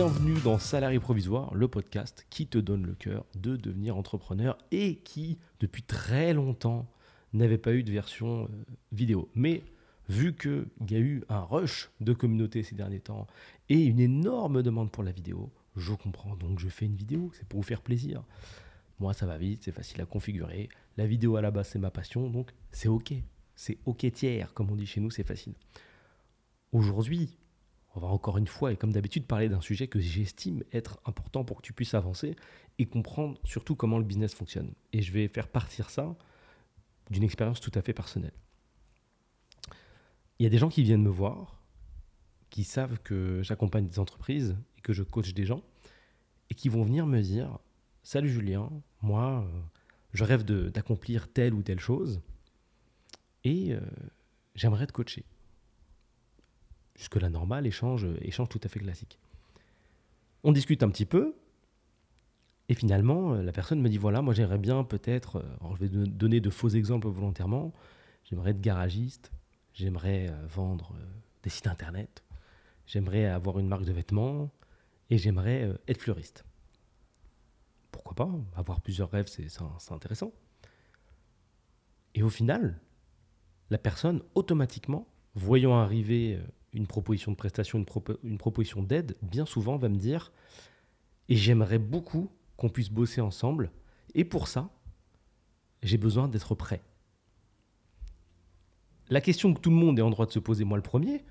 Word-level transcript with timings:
Bienvenue 0.00 0.38
dans 0.44 0.60
Salarié 0.60 1.00
Provisoire, 1.00 1.52
le 1.56 1.66
podcast 1.66 2.24
qui 2.30 2.46
te 2.46 2.58
donne 2.58 2.86
le 2.86 2.94
cœur 2.94 3.26
de 3.34 3.56
devenir 3.56 3.96
entrepreneur 3.96 4.56
et 4.70 4.94
qui, 4.94 5.38
depuis 5.58 5.82
très 5.82 6.32
longtemps, 6.32 6.88
n'avait 7.32 7.58
pas 7.58 7.72
eu 7.72 7.82
de 7.82 7.90
version 7.90 8.44
euh, 8.44 8.48
vidéo. 8.92 9.28
Mais 9.34 9.64
vu 10.08 10.36
qu'il 10.36 10.68
y 10.88 10.94
a 10.94 11.00
eu 11.00 11.24
un 11.28 11.40
rush 11.40 11.90
de 11.98 12.12
communauté 12.12 12.62
ces 12.62 12.76
derniers 12.76 13.00
temps 13.00 13.26
et 13.70 13.86
une 13.86 13.98
énorme 13.98 14.62
demande 14.62 14.92
pour 14.92 15.02
la 15.02 15.10
vidéo, 15.10 15.50
je 15.74 15.94
comprends, 15.94 16.36
donc 16.36 16.60
je 16.60 16.68
fais 16.68 16.86
une 16.86 16.94
vidéo, 16.94 17.32
c'est 17.34 17.48
pour 17.48 17.58
vous 17.58 17.66
faire 17.66 17.82
plaisir. 17.82 18.22
Moi, 19.00 19.14
ça 19.14 19.26
va 19.26 19.36
vite, 19.36 19.64
c'est 19.64 19.72
facile 19.72 20.00
à 20.00 20.06
configurer. 20.06 20.68
La 20.96 21.08
vidéo 21.08 21.34
à 21.34 21.42
la 21.42 21.50
base, 21.50 21.70
c'est 21.70 21.80
ma 21.80 21.90
passion, 21.90 22.30
donc 22.30 22.52
c'est 22.70 22.86
OK. 22.86 23.14
C'est 23.56 23.78
OK 23.84 24.08
tiers, 24.12 24.54
comme 24.54 24.70
on 24.70 24.76
dit 24.76 24.86
chez 24.86 25.00
nous, 25.00 25.10
c'est 25.10 25.26
facile. 25.26 25.54
Aujourd'hui, 26.70 27.36
on 27.98 28.06
va 28.06 28.08
encore 28.08 28.38
une 28.38 28.46
fois, 28.46 28.72
et 28.72 28.76
comme 28.76 28.92
d'habitude, 28.92 29.26
parler 29.26 29.48
d'un 29.48 29.60
sujet 29.60 29.88
que 29.88 29.98
j'estime 29.98 30.62
être 30.72 31.00
important 31.04 31.44
pour 31.44 31.56
que 31.56 31.62
tu 31.62 31.72
puisses 31.72 31.94
avancer 31.94 32.36
et 32.78 32.86
comprendre 32.86 33.40
surtout 33.42 33.74
comment 33.74 33.98
le 33.98 34.04
business 34.04 34.34
fonctionne. 34.34 34.72
Et 34.92 35.02
je 35.02 35.12
vais 35.12 35.26
faire 35.26 35.48
partir 35.48 35.90
ça 35.90 36.16
d'une 37.10 37.24
expérience 37.24 37.60
tout 37.60 37.72
à 37.74 37.82
fait 37.82 37.92
personnelle. 37.92 38.34
Il 40.38 40.44
y 40.44 40.46
a 40.46 40.48
des 40.48 40.58
gens 40.58 40.68
qui 40.68 40.84
viennent 40.84 41.02
me 41.02 41.10
voir, 41.10 41.60
qui 42.50 42.62
savent 42.62 42.98
que 43.02 43.42
j'accompagne 43.42 43.88
des 43.88 43.98
entreprises 43.98 44.56
et 44.76 44.80
que 44.80 44.92
je 44.92 45.02
coach 45.02 45.34
des 45.34 45.44
gens, 45.44 45.62
et 46.50 46.54
qui 46.54 46.68
vont 46.68 46.84
venir 46.84 47.04
me 47.04 47.20
dire 47.20 47.58
Salut 48.04 48.30
Julien, 48.30 48.70
moi, 49.02 49.44
euh, 49.44 49.60
je 50.12 50.22
rêve 50.22 50.44
d'accomplir 50.44 51.32
telle 51.32 51.52
ou 51.52 51.62
telle 51.62 51.80
chose, 51.80 52.20
et 53.42 53.72
euh, 53.72 53.80
j'aimerais 54.54 54.86
te 54.86 54.92
coacher. 54.92 55.24
Jusque-là, 56.98 57.30
normal, 57.30 57.66
échange, 57.66 58.06
échange 58.20 58.50
tout 58.50 58.60
à 58.62 58.68
fait 58.68 58.80
classique. 58.80 59.18
On 60.44 60.52
discute 60.52 60.82
un 60.82 60.90
petit 60.90 61.06
peu, 61.06 61.34
et 62.68 62.74
finalement, 62.74 63.32
euh, 63.32 63.42
la 63.42 63.52
personne 63.52 63.80
me 63.80 63.88
dit 63.88 63.96
voilà, 63.96 64.20
moi 64.20 64.34
j'aimerais 64.34 64.58
bien 64.58 64.84
peut-être, 64.84 65.42
je 65.74 65.86
vais 65.86 65.88
donner 65.88 66.40
de 66.40 66.50
faux 66.50 66.68
exemples 66.68 67.08
volontairement, 67.08 67.72
j'aimerais 68.24 68.50
être 68.50 68.60
garagiste, 68.60 69.32
j'aimerais 69.72 70.30
vendre 70.48 70.92
des 71.42 71.50
sites 71.50 71.66
internet, 71.66 72.22
j'aimerais 72.86 73.24
avoir 73.24 73.58
une 73.58 73.68
marque 73.68 73.84
de 73.84 73.92
vêtements, 73.92 74.50
et 75.10 75.16
j'aimerais 75.16 75.72
être 75.88 76.02
fleuriste 76.02 76.44
pourquoi 77.98 78.26
pas 78.26 78.30
Avoir 78.56 78.80
plusieurs 78.80 79.10
rêves, 79.10 79.26
c'est 79.28 79.92
intéressant. 79.92 80.32
Et 82.14 82.22
au 82.22 82.30
final, 82.30 82.80
la 83.70 83.78
personne, 83.78 84.22
automatiquement, 84.34 85.06
voyant 85.34 85.76
arriver 85.76 86.36
euh, 86.36 86.46
une 86.78 86.86
proposition 86.86 87.32
de 87.32 87.36
prestation, 87.36 87.84
une, 88.22 88.38
proposition 88.38 88.82
d'aide, 88.82 89.16
bien 89.22 89.44
souvent 89.44 89.76
va 89.76 89.88
me 89.88 89.98
dire 89.98 90.32
Et 91.28 91.36
j'aimerais 91.36 91.78
beaucoup 91.78 92.30
qu'on 92.56 92.68
puisse 92.68 92.90
bosser 92.90 93.20
ensemble. 93.20 93.70
Et 94.14 94.24
pour 94.24 94.48
ça, 94.48 94.70
j'ai 95.82 95.98
besoin 95.98 96.28
d'être 96.28 96.54
prêt. 96.54 96.82
La 99.10 99.20
question 99.20 99.52
que 99.54 99.60
tout 99.60 99.70
le 99.70 99.76
monde 99.76 99.98
est 99.98 100.02
en 100.02 100.10
droit 100.10 100.26
de 100.26 100.32
se 100.32 100.38
poser, 100.38 100.64
moi 100.64 100.76
le 100.76 100.82
premier, 100.82 101.24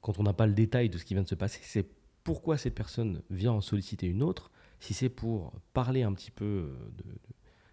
quand 0.00 0.18
on 0.18 0.22
n'a 0.22 0.32
pas 0.32 0.46
le 0.46 0.54
détail 0.54 0.88
de 0.88 0.98
ce 0.98 1.04
qui 1.04 1.14
vient 1.14 1.22
de 1.22 1.28
se 1.28 1.34
passer, 1.34 1.60
c'est 1.62 1.86
pourquoi 2.24 2.58
cette 2.58 2.74
personne 2.74 3.22
vient 3.30 3.52
en 3.52 3.60
solliciter 3.60 4.06
une 4.06 4.22
autre 4.22 4.50
si 4.78 4.94
c'est 4.94 5.10
pour 5.10 5.52
parler 5.74 6.02
un 6.02 6.12
petit 6.14 6.30
peu 6.30 6.72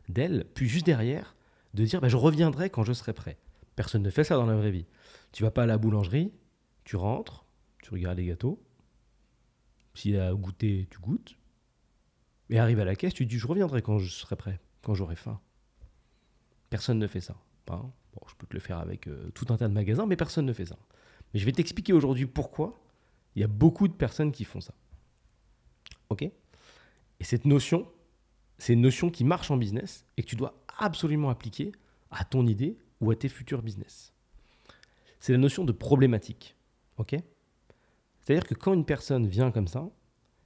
d'elle, 0.09 0.45
puis 0.53 0.67
juste 0.67 0.85
derrière, 0.85 1.35
de 1.73 1.85
dire 1.85 2.01
bah, 2.01 2.09
je 2.09 2.17
reviendrai 2.17 2.69
quand 2.69 2.83
je 2.83 2.93
serai 2.93 3.13
prêt. 3.13 3.37
Personne 3.75 4.03
ne 4.03 4.09
fait 4.09 4.23
ça 4.23 4.35
dans 4.35 4.45
la 4.45 4.55
vraie 4.55 4.71
vie. 4.71 4.87
Tu 5.31 5.43
vas 5.43 5.51
pas 5.51 5.63
à 5.63 5.65
la 5.65 5.77
boulangerie, 5.77 6.33
tu 6.87 6.95
rentres, 6.95 7.45
tu 7.83 7.91
regardes 7.91 8.17
les 8.17 8.25
gâteaux. 8.27 8.63
S'il 9.93 10.17
a 10.17 10.33
goûté, 10.33 10.87
tu 10.89 10.99
goûtes. 10.99 11.37
Et 12.49 12.59
arrive 12.59 12.79
à 12.79 12.85
la 12.85 12.95
caisse, 12.95 13.13
tu 13.13 13.25
dis 13.25 13.37
je 13.37 13.45
reviendrai 13.45 13.81
quand 13.81 13.99
je 13.99 14.09
serai 14.09 14.37
prêt, 14.37 14.61
quand 14.81 14.93
j'aurai 14.93 15.17
faim. 15.17 15.41
Personne 16.69 16.97
ne 16.97 17.07
fait 17.07 17.19
ça. 17.19 17.35
Je 17.69 18.33
peux 18.37 18.47
te 18.47 18.53
le 18.53 18.61
faire 18.61 18.77
avec 18.77 19.07
euh, 19.07 19.29
tout 19.31 19.47
un 19.49 19.57
tas 19.57 19.67
de 19.67 19.73
magasins, 19.73 20.05
mais 20.05 20.15
personne 20.15 20.45
ne 20.45 20.53
fait 20.53 20.65
ça. 20.65 20.77
Mais 21.33 21.41
je 21.41 21.45
vais 21.45 21.51
t'expliquer 21.51 21.91
aujourd'hui 21.91 22.25
pourquoi 22.25 22.79
il 23.35 23.41
y 23.41 23.43
a 23.43 23.47
beaucoup 23.47 23.89
de 23.89 23.93
personnes 23.93 24.31
qui 24.31 24.45
font 24.45 24.61
ça. 24.61 24.73
Ok? 26.09 26.21
Et 26.21 27.23
cette 27.23 27.43
notion, 27.43 27.85
c'est 28.59 28.73
une 28.73 28.81
notion 28.81 29.09
qui 29.09 29.25
marche 29.25 29.51
en 29.51 29.57
business 29.57 30.05
et 30.15 30.23
que 30.23 30.27
tu 30.27 30.37
dois 30.37 30.63
absolument 30.77 31.29
appliquer 31.29 31.73
à 32.11 32.23
ton 32.23 32.47
idée 32.47 32.77
ou 33.01 33.11
à 33.11 33.15
tes 33.17 33.27
futurs 33.27 33.61
business. 33.61 34.13
C'est 35.19 35.33
la 35.33 35.37
notion 35.37 35.65
de 35.65 35.73
problématique. 35.73 36.56
Ok 36.97 37.15
C'est-à-dire 38.19 38.45
que 38.45 38.53
quand 38.53 38.73
une 38.73 38.85
personne 38.85 39.27
vient 39.27 39.51
comme 39.51 39.67
ça, 39.67 39.89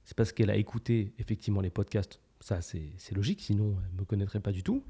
c'est 0.04 0.16
parce 0.16 0.32
qu'elle 0.32 0.50
a 0.50 0.56
écouté 0.56 1.14
effectivement 1.18 1.60
les 1.60 1.70
podcasts. 1.70 2.20
Ça, 2.40 2.60
c'est 2.60 3.12
logique, 3.12 3.40
sinon 3.40 3.76
elle 3.84 3.94
ne 3.94 4.00
me 4.00 4.04
connaîtrait 4.04 4.40
pas 4.40 4.52
du 4.52 4.62
tout. 4.62 4.84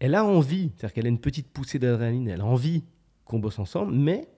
Elle 0.00 0.14
a 0.14 0.24
envie, 0.24 0.72
c'est-à-dire 0.76 0.92
qu'elle 0.92 1.06
a 1.06 1.10
une 1.10 1.20
petite 1.20 1.48
poussée 1.48 1.78
d'adrénaline, 1.78 2.28
elle 2.28 2.40
a 2.40 2.46
envie 2.46 2.84
qu'on 3.24 3.38
bosse 3.38 3.58
ensemble, 3.58 3.92
mais 3.92 4.28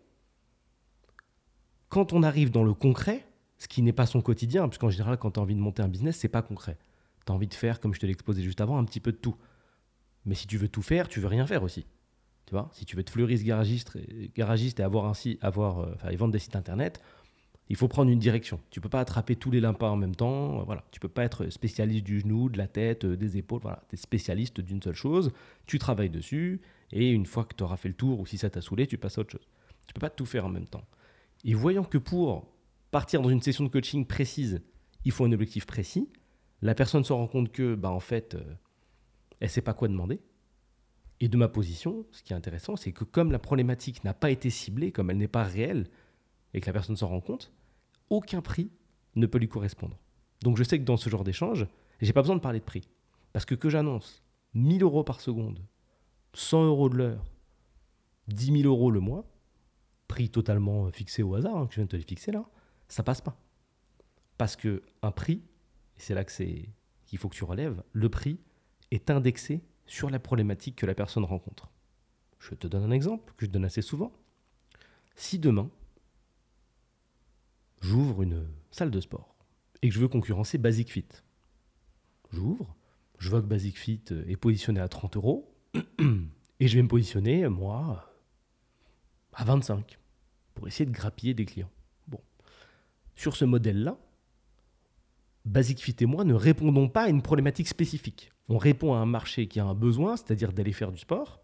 quand 1.89 2.13
on 2.13 2.23
arrive 2.23 2.51
dans 2.51 2.65
le 2.65 2.75
concret, 2.75 3.27
ce 3.59 3.69
qui 3.69 3.83
n'est 3.83 3.93
pas 3.93 4.07
son 4.07 4.21
quotidien, 4.21 4.69
puisqu'en 4.69 4.91
général, 4.91 5.17
quand 5.17 5.33
tu 5.33 5.41
as 5.41 5.43
envie 5.43 5.55
de 5.55 5.61
monter 5.61 5.83
un 5.83 5.89
business, 5.89 6.17
c'est 6.19 6.29
pas 6.29 6.43
concret. 6.43 6.77
Tu 7.25 7.33
as 7.33 7.35
envie 7.35 7.47
de 7.47 7.55
faire, 7.55 7.81
comme 7.81 7.95
je 7.95 8.01
te 8.01 8.07
l'exposais 8.07 8.43
juste 8.43 8.61
avant, 8.61 8.77
un 8.77 8.85
petit 8.85 9.01
peu 9.01 9.13
de 9.13 9.17
tout. 9.17 9.37
Mais 10.27 10.35
si 10.35 10.47
tu 10.47 10.59
veux 10.59 10.69
tout 10.69 10.83
faire, 10.83 11.09
tu 11.09 11.21
veux 11.21 11.29
rien 11.29 11.47
faire 11.47 11.63
aussi. 11.63 11.87
Tu 12.47 12.53
vois, 12.53 12.71
si 12.73 12.85
tu 12.85 12.97
veux 12.97 13.01
être 13.01 13.11
fleuriste, 13.11 13.45
garagiste, 13.45 13.99
garagiste 14.35 14.81
et 14.81 14.83
avoir 14.83 15.07
ainsi, 15.07 15.39
avoir, 15.41 15.81
euh, 15.81 15.93
enfin, 15.95 16.15
vendre 16.15 16.33
des 16.33 16.39
sites 16.39 16.57
internet, 16.57 17.03
il 17.69 17.75
faut 17.75 17.89
prendre 17.89 18.11
une 18.11 18.21
direction. 18.21 18.61
Tu 18.71 18.81
peux 18.81 18.89
pas 18.89 19.01
attraper 19.01 19.35
tous 19.35 19.51
les 19.51 19.61
limpins 19.61 19.91
en 19.91 19.97
même 19.97 20.15
temps. 20.15 20.63
Voilà, 20.65 20.85
tu 20.93 21.01
peux 21.01 21.09
pas 21.09 21.25
être 21.25 21.49
spécialiste 21.51 22.05
du 22.05 22.21
genou, 22.21 22.49
de 22.49 22.59
la 22.59 22.69
tête, 22.69 23.05
euh, 23.05 23.17
des 23.17 23.37
épaules. 23.37 23.61
Voilà, 23.61 23.83
tu 23.89 23.97
es 23.97 23.99
spécialiste 23.99 24.61
d'une 24.61 24.81
seule 24.81 24.95
chose. 24.95 25.33
Tu 25.67 25.79
travailles 25.79 26.11
dessus 26.11 26.61
et 26.93 27.11
une 27.11 27.27
fois 27.27 27.45
que 27.45 27.55
tu 27.57 27.65
auras 27.65 27.77
fait 27.77 27.89
le 27.89 27.95
tour 27.95 28.21
ou 28.21 28.27
si 28.27 28.39
ça 28.39 28.49
t'a 28.49 28.61
saoulé, 28.61 28.87
tu 28.87 28.97
passes 28.97 29.19
à 29.19 29.23
autre 29.23 29.33
chose. 29.33 29.49
Tu 29.89 29.95
peux 29.95 30.01
pas 30.01 30.11
tout 30.11 30.27
faire 30.27 30.47
en 30.47 30.49
même 30.49 30.69
temps. 30.69 30.85
Et 31.45 31.55
voyant 31.55 31.85
que 31.85 31.99
pour 31.99 32.47
partir 32.93 33.23
dans 33.23 33.31
une 33.31 33.43
session 33.43 33.65
de 33.65 33.69
coaching 33.69 34.07
précise, 34.07 34.63
il 35.05 35.13
faut 35.13 35.25
un 35.25 35.33
objectif 35.33 35.67
précis. 35.67 36.09
La 36.63 36.75
personne 36.75 37.05
se 37.05 37.13
rend 37.13 37.27
compte 37.27 37.53
que, 37.53 37.75
bah, 37.75 37.91
en 37.91 38.01
fait, 38.01 38.35
euh, 38.35 38.55
elle 39.41 39.51
sait 39.51 39.61
pas 39.61 39.75
quoi 39.75 39.89
demander. 39.89 40.21
Et 41.21 41.29
de 41.29 41.37
ma 41.37 41.49
position, 41.49 42.05
ce 42.11 42.23
qui 42.23 42.33
est 42.33 42.37
intéressant, 42.37 42.77
c'est 42.77 42.93
que 42.93 43.05
comme 43.05 43.33
la 43.33 43.39
problématique 43.39 44.05
n'a 44.05 44.15
pas 44.15 44.31
été 44.31 44.51
ciblée, 44.51 44.93
comme 44.93 45.11
elle 45.11 45.17
n'est 45.17 45.29
pas 45.29 45.45
réelle, 45.45 45.89
et 46.53 46.61
que 46.61 46.67
la 46.67 46.73
personne 46.73 46.97
s'en 46.97 47.09
rend 47.09 47.21
compte, 47.21 47.53
aucun 48.11 48.43
prix 48.43 48.71
ne 49.15 49.27
peut 49.27 49.39
lui 49.39 49.49
correspondre. 49.49 49.99
Donc 50.43 50.57
je 50.57 50.65
sais 50.65 50.79
que 50.79 50.85
dans 50.85 50.97
ce 50.97 51.09
genre 51.09 51.25
d'échange, 51.25 51.67
j'ai 52.01 52.13
pas 52.13 52.23
besoin 52.23 52.37
de 52.37 52.41
parler 52.41 52.61
de 52.61 52.65
prix. 52.65 52.89
Parce 53.33 53.45
que 53.45 53.55
que 53.55 53.69
j'annonce 53.69 54.23
1000 54.55 54.83
euros 54.83 55.05
par 55.05 55.21
seconde, 55.21 55.61
100 56.35 56.67
euros 56.67 56.89
de 56.89 56.97
l'heure, 56.97 57.25
10 58.29 58.63
000 58.63 58.65
euros 58.65 58.91
le 58.91 59.01
mois, 59.01 59.25
prix 60.09 60.29
totalement 60.29 60.91
fixé 60.91 61.23
au 61.23 61.35
hasard, 61.35 61.57
hein, 61.57 61.67
que 61.67 61.73
je 61.73 61.77
viens 61.77 61.85
de 61.85 61.91
te 61.91 61.97
les 61.97 62.03
fixer 62.03 62.33
là, 62.33 62.49
ça 62.89 63.03
passe 63.03 63.21
pas. 63.21 63.39
Parce 64.39 64.57
que 64.57 64.83
un 65.03 65.11
prix, 65.11 65.43
c'est 65.97 66.15
là 66.15 66.25
que 66.25 66.33
qu'il 67.07 67.19
faut 67.19 67.29
que 67.29 67.37
tu 67.37 67.45
relèves, 67.45 67.83
le 67.93 68.09
prix 68.09 68.39
est 68.91 69.11
indexé 69.11 69.63
sur 69.87 70.11
la 70.11 70.19
problématique 70.19 70.77
que 70.77 70.87
la 70.87 70.95
personne 70.95 71.25
rencontre. 71.25 71.71
Je 72.39 72.55
te 72.55 72.67
donne 72.67 72.85
un 72.85 72.91
exemple 72.91 73.33
que 73.37 73.47
je 73.47 73.51
donne 73.51 73.65
assez 73.65 73.83
souvent. 73.83 74.13
Si 75.15 75.39
demain, 75.39 75.71
j'ouvre 77.81 78.23
une 78.23 78.47
salle 78.71 78.91
de 78.91 79.01
sport 79.01 79.35
et 79.83 79.89
que 79.89 79.95
je 79.95 80.01
veux 80.01 80.09
concurrencer 80.09 80.59
Basic 80.59 80.91
Fit, 80.91 81.09
j'ouvre, 82.33 82.75
je 83.19 83.31
vois 83.31 83.41
que 83.41 83.47
Basic 83.47 83.79
Fit 83.79 84.05
est 84.27 84.37
positionné 84.37 84.81
à 84.81 84.89
30 84.89 85.17
euros 85.17 85.55
et 86.61 86.69
je 86.69 86.77
vais 86.77 86.83
me 86.83 86.89
positionner, 86.89 87.49
moi, 87.49 88.13
à 89.33 89.45
25 89.45 89.99
pour 90.55 90.67
essayer 90.69 90.87
de 90.87 90.95
grappiller 90.95 91.35
des 91.35 91.45
clients 91.45 91.71
sur 93.17 93.35
ce 93.35 93.45
modèle-là, 93.45 93.99
Basic 95.47 95.81
Fit 95.81 95.97
et 96.01 96.07
moi 96.07 96.25
ne 96.25 96.35
répondons 96.35 96.89
pas 96.89 97.05
à 97.05 97.09
une 97.09 97.23
problématique 97.23 97.69
spécifique. 97.69 98.33
On 98.49 98.59
répond 98.59 98.95
à 98.95 98.99
un 98.99 99.07
marché 99.07 99.47
qui 99.47 99.61
a 99.61 99.65
un 99.65 99.75
besoin, 99.75 100.17
c'est-à-dire 100.17 100.53
d'aller 100.53 100.73
faire 100.73 100.93
du 100.93 100.99
sport. 100.99 101.41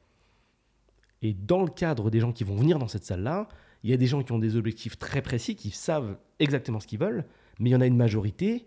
Et 1.22 1.34
dans 1.34 1.62
le 1.62 1.70
cadre 1.70 2.10
des 2.10 2.18
gens 2.18 2.32
qui 2.32 2.42
vont 2.42 2.56
venir 2.56 2.80
dans 2.80 2.88
cette 2.88 3.04
salle-là, 3.04 3.48
il 3.84 3.90
y 3.90 3.92
a 3.92 3.96
des 3.96 4.06
gens 4.06 4.22
qui 4.22 4.32
ont 4.32 4.40
des 4.40 4.56
objectifs 4.56 4.98
très 4.98 5.22
précis, 5.22 5.54
qui 5.54 5.70
savent 5.70 6.18
exactement 6.40 6.80
ce 6.80 6.86
qu'ils 6.86 6.98
veulent, 6.98 7.24
mais 7.60 7.70
il 7.70 7.72
y 7.72 7.76
en 7.76 7.80
a 7.80 7.86
une 7.86 7.96
majorité 7.96 8.66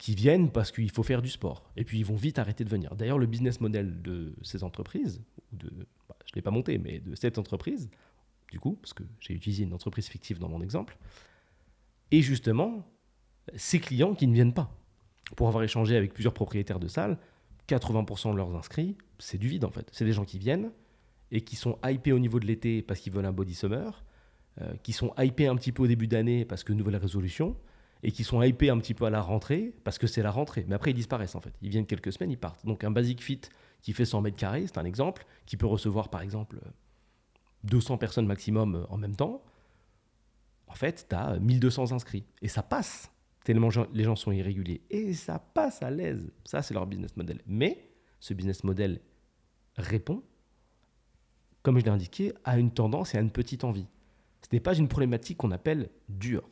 qui 0.00 0.14
viennent 0.14 0.50
parce 0.50 0.70
qu'il 0.70 0.90
faut 0.90 1.02
faire 1.02 1.20
du 1.20 1.28
sport. 1.28 1.70
Et 1.76 1.84
puis 1.84 1.98
ils 1.98 2.04
vont 2.04 2.16
vite 2.16 2.38
arrêter 2.38 2.64
de 2.64 2.68
venir. 2.68 2.94
D'ailleurs, 2.94 3.18
le 3.18 3.26
business 3.26 3.60
model 3.60 4.02
de 4.02 4.34
ces 4.42 4.62
entreprises, 4.62 5.20
bah, 5.52 5.68
je 6.24 6.32
ne 6.32 6.36
l'ai 6.36 6.42
pas 6.42 6.50
monté, 6.52 6.78
mais 6.78 7.00
de 7.00 7.14
cette 7.16 7.38
entreprise, 7.38 7.90
du 8.50 8.60
coup, 8.60 8.78
parce 8.80 8.94
que 8.94 9.02
j'ai 9.18 9.34
utilisé 9.34 9.64
une 9.64 9.74
entreprise 9.74 10.06
fictive 10.06 10.38
dans 10.38 10.48
mon 10.48 10.60
exemple, 10.60 10.96
et 12.12 12.22
justement, 12.22 12.84
ces 13.56 13.80
clients 13.80 14.14
qui 14.14 14.26
ne 14.26 14.34
viennent 14.34 14.54
pas. 14.54 14.70
Pour 15.36 15.48
avoir 15.48 15.64
échangé 15.64 15.96
avec 15.96 16.12
plusieurs 16.12 16.34
propriétaires 16.34 16.80
de 16.80 16.88
salles, 16.88 17.18
80% 17.68 18.32
de 18.32 18.36
leurs 18.36 18.54
inscrits, 18.54 18.96
c'est 19.18 19.38
du 19.38 19.48
vide 19.48 19.64
en 19.64 19.70
fait. 19.70 19.88
C'est 19.92 20.04
des 20.04 20.12
gens 20.12 20.24
qui 20.24 20.38
viennent 20.38 20.70
et 21.30 21.40
qui 21.40 21.56
sont 21.56 21.78
hypés 21.84 22.12
au 22.12 22.18
niveau 22.18 22.38
de 22.38 22.46
l'été 22.46 22.82
parce 22.82 23.00
qu'ils 23.00 23.12
veulent 23.12 23.24
un 23.24 23.32
body 23.32 23.54
summer, 23.54 24.04
euh, 24.60 24.74
qui 24.82 24.92
sont 24.92 25.14
hypés 25.18 25.46
un 25.46 25.56
petit 25.56 25.72
peu 25.72 25.84
au 25.84 25.86
début 25.86 26.06
d'année 26.06 26.44
parce 26.44 26.64
que 26.64 26.72
nouvelle 26.72 26.96
résolution, 26.96 27.56
et 28.02 28.10
qui 28.10 28.24
sont 28.24 28.42
hypés 28.42 28.68
un 28.68 28.78
petit 28.78 28.94
peu 28.94 29.04
à 29.04 29.10
la 29.10 29.22
rentrée 29.22 29.72
parce 29.84 29.98
que 29.98 30.06
c'est 30.06 30.22
la 30.22 30.30
rentrée. 30.30 30.64
Mais 30.68 30.74
après, 30.74 30.90
ils 30.90 30.94
disparaissent 30.94 31.34
en 31.34 31.40
fait. 31.40 31.54
Ils 31.62 31.70
viennent 31.70 31.86
quelques 31.86 32.12
semaines, 32.12 32.30
ils 32.30 32.38
partent. 32.38 32.66
Donc 32.66 32.84
un 32.84 32.90
Basic 32.90 33.22
Fit 33.22 33.40
qui 33.80 33.92
fait 33.92 34.04
100 34.04 34.22
mètres 34.22 34.36
carrés, 34.36 34.66
c'est 34.66 34.78
un 34.78 34.84
exemple, 34.84 35.24
qui 35.46 35.56
peut 35.56 35.66
recevoir 35.66 36.08
par 36.08 36.20
exemple 36.20 36.60
200 37.64 37.98
personnes 37.98 38.26
maximum 38.26 38.86
en 38.90 38.96
même 38.96 39.16
temps. 39.16 39.42
En 40.66 40.74
fait, 40.74 41.06
tu 41.08 41.14
as 41.14 41.38
1200 41.38 41.92
inscrits. 41.92 42.24
Et 42.40 42.48
ça 42.48 42.62
passe, 42.62 43.10
tellement 43.44 43.68
les 43.92 44.04
gens 44.04 44.16
sont 44.16 44.32
irréguliers. 44.32 44.82
Et 44.90 45.14
ça 45.14 45.38
passe 45.38 45.82
à 45.82 45.90
l'aise. 45.90 46.32
Ça, 46.44 46.62
c'est 46.62 46.74
leur 46.74 46.86
business 46.86 47.16
model. 47.16 47.40
Mais 47.46 47.90
ce 48.20 48.34
business 48.34 48.64
model 48.64 49.00
répond, 49.76 50.22
comme 51.62 51.78
je 51.78 51.84
l'ai 51.84 51.90
indiqué, 51.90 52.32
à 52.44 52.58
une 52.58 52.72
tendance 52.72 53.14
et 53.14 53.18
à 53.18 53.20
une 53.20 53.30
petite 53.30 53.64
envie. 53.64 53.86
Ce 54.42 54.48
n'est 54.52 54.60
pas 54.60 54.74
une 54.76 54.88
problématique 54.88 55.38
qu'on 55.38 55.50
appelle 55.50 55.90
dure. 56.08 56.48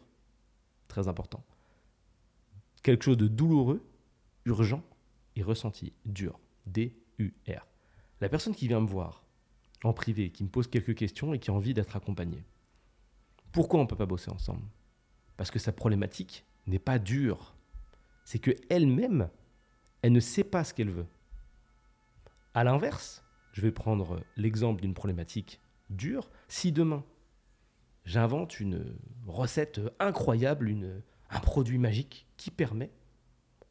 Très 0.89 1.09
important. 1.09 1.45
Quelque 2.83 3.05
chose 3.05 3.17
de 3.17 3.29
douloureux, 3.29 3.85
urgent 4.45 4.83
et 5.37 5.43
ressenti. 5.43 5.93
Dur. 6.05 6.39
D-U-R. 6.67 7.67
La 8.21 8.29
personne 8.29 8.55
qui 8.55 8.69
vient 8.69 8.81
me 8.81 8.87
voir 8.87 9.25
en 9.83 9.93
privé, 9.93 10.31
qui 10.31 10.45
me 10.45 10.49
pose 10.49 10.67
quelques 10.67 10.95
questions 10.95 11.33
et 11.33 11.39
qui 11.39 11.51
a 11.51 11.55
envie 11.55 11.75
d'être 11.75 11.97
accompagnée. 11.97 12.45
Pourquoi 13.53 13.81
on 13.81 13.85
ne 13.85 13.89
peut 13.89 13.97
pas 13.97 14.07
bosser 14.07 14.31
ensemble? 14.31 14.67
Parce 15.37 15.51
que 15.51 15.59
sa 15.59 15.73
problématique 15.73 16.45
n'est 16.67 16.79
pas 16.79 16.99
dure. 16.99 17.55
C'est 18.25 18.39
qu'elle-même, 18.39 19.29
elle 20.03 20.12
ne 20.12 20.21
sait 20.21 20.45
pas 20.45 20.65
ce 20.65 20.75
qu'elle 20.75 20.91
veut. 20.91 21.07
À 22.55 22.65
l'inverse, 22.65 23.25
je 23.53 23.62
vais 23.62 23.73
prendre 23.73 24.23
l'exemple 24.37 24.81
d'une 24.81 24.95
problématique 24.95 25.61
dure. 25.89 26.31
Si 26.49 26.73
demain, 26.73 27.05
j'invente 28.05 28.61
une 28.61 28.97
recette 29.27 29.81
incroyable, 29.99 30.69
une, 30.69 31.03
un 31.31 31.41
produit 31.41 31.79
magique 31.79 32.27
qui 32.37 32.51
permet 32.51 32.91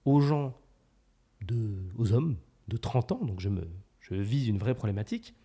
aux 0.06 0.21
gens, 0.21 0.57
de, 1.41 1.77
aux 1.97 2.13
hommes 2.13 2.38
de 2.68 2.77
30 2.77 3.12
ans, 3.13 3.25
donc 3.25 3.39
je, 3.39 3.50
me, 3.50 3.68
je 4.00 4.15
vise 4.15 4.47
une 4.47 4.57
vraie 4.57 4.75
problématique, 4.75 5.36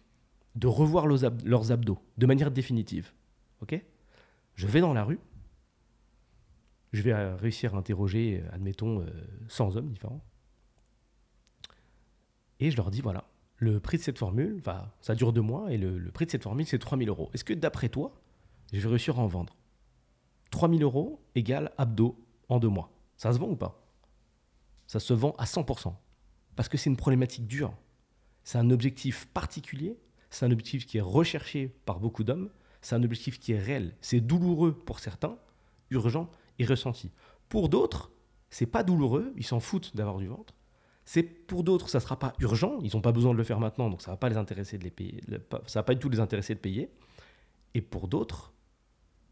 de 0.54 0.66
revoir 0.66 1.06
leurs, 1.06 1.72
abdos 1.72 1.98
de 2.16 2.26
manière 2.26 2.50
définitive. 2.50 3.12
Ok? 3.60 3.80
Je 4.54 4.66
vais 4.66 4.80
dans 4.80 4.92
la 4.92 5.04
rue, 5.04 5.18
je 6.94 7.02
vais 7.02 7.14
réussir 7.34 7.74
à 7.74 7.78
interroger, 7.78 8.42
admettons, 8.52 9.04
100 9.48 9.76
hommes 9.76 9.88
différents, 9.88 10.24
et 12.60 12.70
je 12.70 12.76
leur 12.76 12.90
dis 12.90 13.00
voilà, 13.00 13.24
le 13.56 13.80
prix 13.80 13.98
de 13.98 14.02
cette 14.02 14.18
formule, 14.18 14.62
ça 15.00 15.14
dure 15.14 15.32
deux 15.32 15.40
mois, 15.40 15.72
et 15.72 15.76
le, 15.76 16.10
prix 16.10 16.26
de 16.26 16.30
cette 16.30 16.42
formule, 16.42 16.66
c'est 16.66 16.78
3000 16.78 17.08
euros. 17.08 17.30
Est-ce 17.34 17.44
que 17.44 17.54
d'après 17.54 17.88
toi, 17.88 18.14
je 18.72 18.80
vais 18.80 18.88
réussir 18.88 19.18
à 19.18 19.22
en 19.22 19.26
vendre 19.26 19.56
3000 20.50 20.82
euros 20.82 21.20
égale 21.34 21.72
abdos 21.78 22.16
en 22.48 22.58
deux 22.58 22.68
mois? 22.68 22.90
Ça 23.16 23.32
se 23.32 23.38
vend 23.38 23.48
ou 23.48 23.56
pas? 23.56 23.86
Ça 24.86 25.00
se 25.00 25.12
vend 25.14 25.34
à 25.38 25.44
100%. 25.44 25.94
Parce 26.56 26.68
que 26.68 26.78
c'est 26.78 26.90
une 26.90 26.96
problématique 26.96 27.46
dure. 27.46 27.74
C'est 28.44 28.58
un 28.58 28.70
objectif 28.70 29.26
particulier, 29.26 29.98
c'est 30.30 30.44
un 30.46 30.50
objectif 30.50 30.86
qui 30.86 30.98
est 30.98 31.02
recherché 31.02 31.68
par 31.84 31.98
beaucoup 31.98 32.24
d'hommes, 32.24 32.50
c'est 32.82 32.94
un 32.94 33.02
objectif 33.02 33.40
qui 33.40 33.52
est 33.52 33.58
réel. 33.58 33.96
C'est 34.00 34.20
douloureux 34.20 34.74
pour 34.74 35.00
certains, 35.00 35.38
urgent 35.90 36.30
et 36.58 36.64
ressenti. 36.64 37.10
Pour 37.48 37.68
d'autres, 37.68 38.10
c'est 38.50 38.66
pas 38.66 38.82
douloureux, 38.82 39.32
ils 39.36 39.44
s'en 39.44 39.60
foutent 39.60 39.96
d'avoir 39.96 40.18
du 40.18 40.26
ventre. 40.26 40.54
C'est 41.04 41.22
pour 41.22 41.64
d'autres, 41.64 41.88
ça 41.88 42.00
sera 42.00 42.18
pas 42.18 42.32
urgent, 42.38 42.78
ils 42.82 42.94
n'ont 42.94 43.02
pas 43.02 43.12
besoin 43.12 43.32
de 43.32 43.38
le 43.38 43.44
faire 43.44 43.60
maintenant, 43.60 43.90
donc 43.90 44.00
ça 44.00 44.10
va 44.10 44.16
pas 44.16 44.28
les 44.28 44.36
intéresser 44.36 44.78
de 44.78 44.84
les 44.84 44.90
payer, 44.90 45.20
ça 45.66 45.80
va 45.80 45.82
pas 45.82 45.94
du 45.94 46.00
tout 46.00 46.08
les 46.08 46.20
intéresser 46.20 46.54
de 46.54 46.60
payer. 46.60 46.90
Et 47.74 47.82
pour 47.82 48.08
d'autres, 48.08 48.52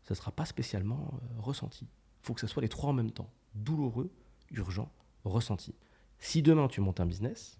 ça 0.03 0.15
sera 0.15 0.33
pas 0.33 0.45
spécialement 0.45 1.15
euh, 1.15 1.41
ressenti. 1.41 1.87
Il 1.87 2.27
faut 2.27 2.35
que 2.35 2.41
ce 2.41 2.47
soit 2.47 2.63
les 2.63 2.69
trois 2.69 2.91
en 2.91 2.93
même 2.93 3.11
temps 3.11 3.31
douloureux, 3.55 4.11
urgent, 4.51 4.91
ressenti. 5.25 5.75
Si 6.19 6.43
demain 6.43 6.69
tu 6.69 6.81
montes 6.81 7.01
un 7.01 7.07
business, 7.07 7.59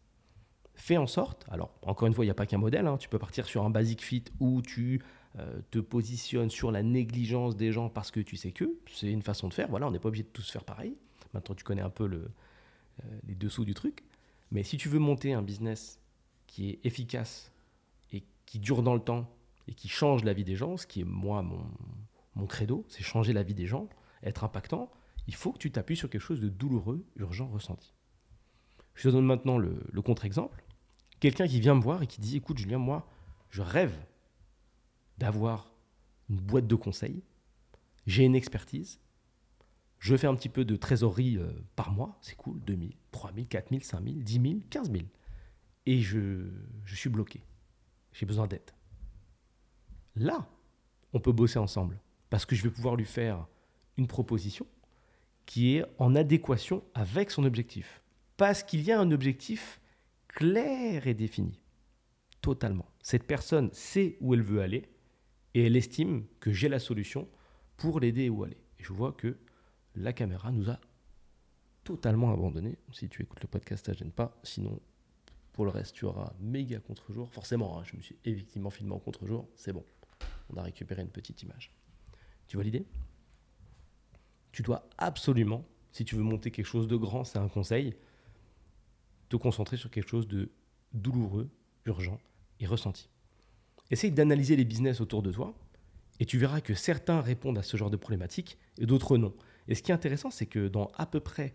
fais 0.75 0.97
en 0.97 1.07
sorte, 1.07 1.47
alors 1.51 1.75
encore 1.83 2.09
une 2.09 2.15
fois, 2.15 2.25
il 2.25 2.29
n'y 2.29 2.33
a 2.33 2.35
pas 2.35 2.47
qu'un 2.47 2.59
modèle, 2.59 2.87
hein, 2.87 2.97
tu 2.97 3.09
peux 3.09 3.19
partir 3.19 3.47
sur 3.47 3.65
un 3.65 3.71
basic 3.71 4.03
fit 4.03 4.25
où 4.41 4.63
tu 4.63 5.03
te 5.71 5.79
positionnes 5.79 6.51
sur 6.51 6.71
la 6.71 6.83
négligence 6.83 7.57
des 7.57 7.73
gens 7.73 7.89
parce 7.89 8.11
que 8.11 8.21
tu 8.21 8.37
sais 8.37 8.53
que, 8.53 8.75
c'est 8.93 9.11
une 9.11 9.23
façon 9.23 9.49
de 9.49 9.55
faire, 9.55 9.69
voilà, 9.69 9.89
on 9.89 9.91
n'est 9.91 9.99
pas 9.99 10.09
obligé 10.09 10.25
de 10.25 10.29
tous 10.29 10.51
faire 10.51 10.65
pareil. 10.65 10.97
Maintenant, 11.33 11.55
tu 11.55 11.65
connais 11.65 11.83
un 11.83 11.91
peu 11.91 12.07
le, 12.07 12.31
euh, 13.05 13.19
les 13.27 13.35
dessous 13.35 13.65
du 13.65 13.75
truc. 13.75 14.05
Mais 14.51 14.63
si 14.63 14.77
tu 14.77 14.89
veux 14.89 14.99
monter 14.99 15.33
un 15.33 15.43
business 15.43 15.99
qui 16.47 16.71
est 16.71 16.81
efficace 16.85 17.53
et 18.13 18.23
qui 18.45 18.59
dure 18.59 18.83
dans 18.83 18.95
le 18.95 19.01
temps 19.01 19.31
et 19.67 19.75
qui 19.75 19.89
change 19.89 20.25
la 20.25 20.35
vie 20.35 20.45
des 20.45 20.57
gens, 20.57 20.77
ce 20.77 20.87
qui 20.87 21.01
est 21.01 21.05
moi 21.05 21.43
mon, 21.43 21.65
mon 22.35 22.47
credo, 22.47 22.85
c'est 22.89 23.03
changer 23.03 23.33
la 23.33 23.43
vie 23.43 23.55
des 23.55 23.67
gens, 23.67 23.89
être 24.23 24.45
impactant, 24.45 24.91
il 25.27 25.35
faut 25.35 25.53
que 25.53 25.59
tu 25.59 25.71
t'appuies 25.71 25.97
sur 25.97 26.11
quelque 26.11 26.21
chose 26.21 26.41
de 26.41 26.49
douloureux, 26.49 27.05
urgent, 27.17 27.49
ressenti. 27.49 27.95
Je 28.95 29.09
te 29.09 29.09
donne 29.09 29.25
maintenant 29.25 29.57
le, 29.57 29.81
contre-exemple. 30.03 30.63
Quelqu'un 31.21 31.47
qui 31.47 31.61
vient 31.61 31.75
me 31.75 31.81
voir 31.81 32.03
et 32.03 32.07
qui 32.07 32.21
dit, 32.21 32.37
écoute 32.37 32.59
Julien, 32.59 32.79
moi, 32.79 33.09
je 33.51 33.63
rêve 33.63 33.97
d'avoir 35.19 35.73
une 36.31 36.37
boîte 36.37 36.67
de 36.67 36.75
conseils, 36.75 37.23
j'ai 38.07 38.25
une 38.25 38.35
expertise, 38.35 39.01
je 39.99 40.17
fais 40.17 40.27
un 40.27 40.35
petit 40.35 40.49
peu 40.49 40.65
de 40.65 40.75
trésorerie 40.75 41.37
euh, 41.37 41.53
par 41.77 41.93
mois, 41.93 42.19
c'est 42.21 42.37
cool, 42.37 42.61
2000, 42.65 42.97
3000, 43.13 43.47
4000, 43.47 43.85
5000, 43.85 44.25
10 44.25 44.33
000, 44.33 44.55
15 44.69 44.91
000. 44.91 45.05
Et 45.87 46.01
je, 46.01 46.49
je 46.85 46.97
suis 46.97 47.09
bloqué. 47.09 47.45
J'ai 48.13 48.27
besoin 48.27 48.47
d'aide. 48.47 48.71
Là, 50.17 50.49
on 51.13 51.21
peut 51.21 51.33
bosser 51.33 51.59
ensemble 51.59 52.01
parce 52.31 52.45
que 52.47 52.57
je 52.57 52.63
vais 52.63 52.71
pouvoir 52.71 52.97
lui 52.97 53.05
faire 53.05 53.47
une 53.97 54.07
proposition 54.07 54.67
qui 55.47 55.77
est 55.77 55.85
en 55.99 56.15
adéquation 56.15 56.83
avec 56.95 57.31
son 57.31 57.45
objectif. 57.45 58.03
Parce 58.37 58.63
qu'il 58.63 58.83
y 58.83 58.91
a 58.91 58.99
un 58.99 59.11
objectif 59.11 59.81
clair 60.29 61.07
et 61.07 61.15
défini. 61.15 61.61
Totalement. 62.41 62.89
Cette 63.03 63.27
personne 63.27 63.71
sait 63.73 64.17
où 64.21 64.35
elle 64.35 64.43
veut 64.43 64.63
aller 64.63 64.89
et 65.55 65.67
elle 65.67 65.77
estime 65.77 66.27
que 66.41 66.53
j'ai 66.53 66.69
la 66.69 66.79
solution 66.79 67.29
pour 67.77 68.01
l'aider 68.01 68.29
où 68.29 68.45
aller. 68.45 68.59
Et 68.79 68.85
je 68.85 68.93
vois 68.93 69.13
que 69.13 69.37
la 69.95 70.13
caméra 70.13 70.51
nous 70.51 70.71
a 70.71 70.79
totalement 71.85 72.33
abandonné. 72.33 72.79
Si 72.93 73.09
tu 73.09 73.23
écoutes 73.23 73.43
le 73.43 73.49
podcast, 73.49 73.87
ça 73.87 73.93
ne 73.93 73.97
gêne 73.97 74.13
pas. 74.13 74.39
Sinon, 74.43 74.81
pour 75.53 75.65
le 75.65 75.71
reste, 75.71 75.95
tu 75.95 76.05
auras 76.05 76.33
méga 76.41 76.79
contre-jour. 76.81 77.29
Forcément, 77.31 77.79
hein, 77.79 77.83
je 77.85 77.97
me 77.97 78.03
suis 78.03 78.17
effectivement 78.25 78.71
filmé 78.71 78.93
en 78.93 78.99
contre-jour. 78.99 79.49
C'est 79.57 79.73
bon. 79.73 79.85
On 80.51 80.57
a 80.57 80.63
récupéré 80.63 81.03
une 81.03 81.11
petite 81.11 81.43
image. 81.43 81.75
Tu 82.47 82.57
vois 82.57 82.65
l'idée? 82.65 82.87
Tu 84.53 84.63
dois 84.63 84.89
absolument, 84.99 85.65
si 85.93 86.05
tu 86.05 86.15
veux 86.15 86.23
monter 86.23 86.51
quelque 86.51 86.67
chose 86.67 86.89
de 86.89 86.97
grand, 86.97 87.25
c'est 87.25 87.39
un 87.39 87.49
conseil, 87.49 87.95
te 89.29 89.37
concentrer 89.37 89.77
sur 89.77 89.91
quelque 89.91 90.09
chose 90.09 90.29
de 90.29 90.51
douloureux, 90.93 91.49
urgent 91.87 92.21
et 92.61 92.67
ressenti. 92.67 93.09
Essaye 93.93 94.11
d'analyser 94.11 94.57
les 94.57 94.65
business 94.65 95.03
autour 95.03 95.23
de 95.23 95.31
toi 95.31 95.55
et 96.19 96.25
tu 96.25 96.39
verras 96.39 96.63
que 96.63 96.73
certains 96.73 97.21
répondent 97.21 97.59
à 97.59 97.63
ce 97.63 97.77
genre 97.77 97.91
de 97.91 97.97
problématiques 97.97 98.59
et 98.79 98.87
d'autres 98.87 99.19
non. 99.19 99.35
Et 99.69 99.75
ce 99.75 99.83
qui 99.83 99.91
est 99.91 99.95
intéressant, 99.95 100.31
c'est 100.31 100.47
que 100.47 100.67
dans 100.67 100.91
à 100.97 101.05
peu 101.05 101.21
près 101.21 101.55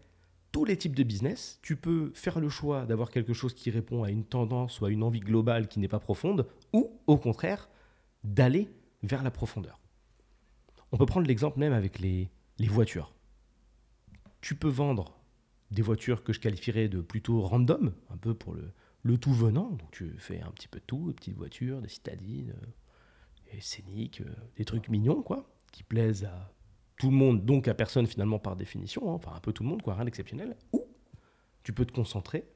tous 0.52 0.64
les 0.64 0.78
types 0.78 0.96
de 0.96 1.02
business, 1.02 1.60
tu 1.64 1.76
peux 1.76 2.12
faire 2.14 2.40
le 2.40 2.48
choix 2.48 2.86
d'avoir 2.86 3.10
quelque 3.10 3.34
chose 3.34 3.56
qui 3.56 3.72
répond 3.72 4.04
à 4.04 4.12
une 4.12 4.24
tendance 4.24 4.80
ou 4.80 4.86
à 4.86 4.92
une 4.92 5.02
envie 5.02 5.20
globale 5.20 5.68
qui 5.68 5.80
n'est 5.80 5.88
pas 5.88 6.00
profonde, 6.00 6.48
ou 6.74 6.92
au 7.08 7.18
contraire, 7.18 7.70
d'aller 8.24 8.70
vers 9.02 9.24
la 9.24 9.32
profondeur. 9.32 9.80
On 10.92 10.98
peut 10.98 11.08
prendre 11.08 11.28
l'exemple 11.28 11.58
même 11.58 11.74
avec 11.74 11.98
les, 11.98 12.30
voitures. 12.60 13.14
Tu 14.42 14.54
peux 14.54 14.70
vendre 14.70 15.18
des 15.72 15.82
voitures 15.82 16.24
que 16.24 16.34
je 16.34 16.40
qualifierais 16.40 16.88
de 16.88 17.02
plutôt 17.02 17.42
random, 17.42 17.94
un 18.12 18.18
peu 18.18 18.36
pour 18.36 18.54
le, 18.54 18.72
le 19.04 19.18
tout 19.18 19.34
venant. 19.34 19.78
Tu 19.92 20.16
fais 20.18 20.42
un 20.42 20.52
petit 20.52 20.68
peu 20.68 20.80
de 20.80 20.86
tout, 20.86 21.08
des 21.08 21.14
petites 21.14 21.38
voitures, 21.38 21.82
des 21.82 21.90
citadines, 21.90 22.52
euh, 22.52 23.54
des 23.54 23.62
scéniques, 23.62 24.22
euh, 24.22 24.34
des 24.58 24.66
trucs 24.66 24.90
mignons, 24.90 25.22
quoi, 25.22 25.50
qui 25.72 25.84
plaisent 25.84 26.26
à 26.26 26.54
tout 26.98 27.10
le 27.10 27.16
monde, 27.16 27.46
donc 27.46 27.68
à 27.68 27.74
personne 27.74 28.08
finalement 28.08 28.40
par 28.40 28.56
définition, 28.56 29.12
hein, 29.12 29.14
enfin 29.14 29.34
un 29.36 29.40
peu 29.40 29.54
tout 29.54 29.64
le 29.64 29.70
monde, 29.70 29.82
quoi, 29.82 29.94
rien 29.94 30.06
d'exceptionnel. 30.06 30.56
Ou 30.74 30.86
tu 31.64 31.74
peux 31.74 31.86
te 31.86 31.94
concentrer 31.94 32.48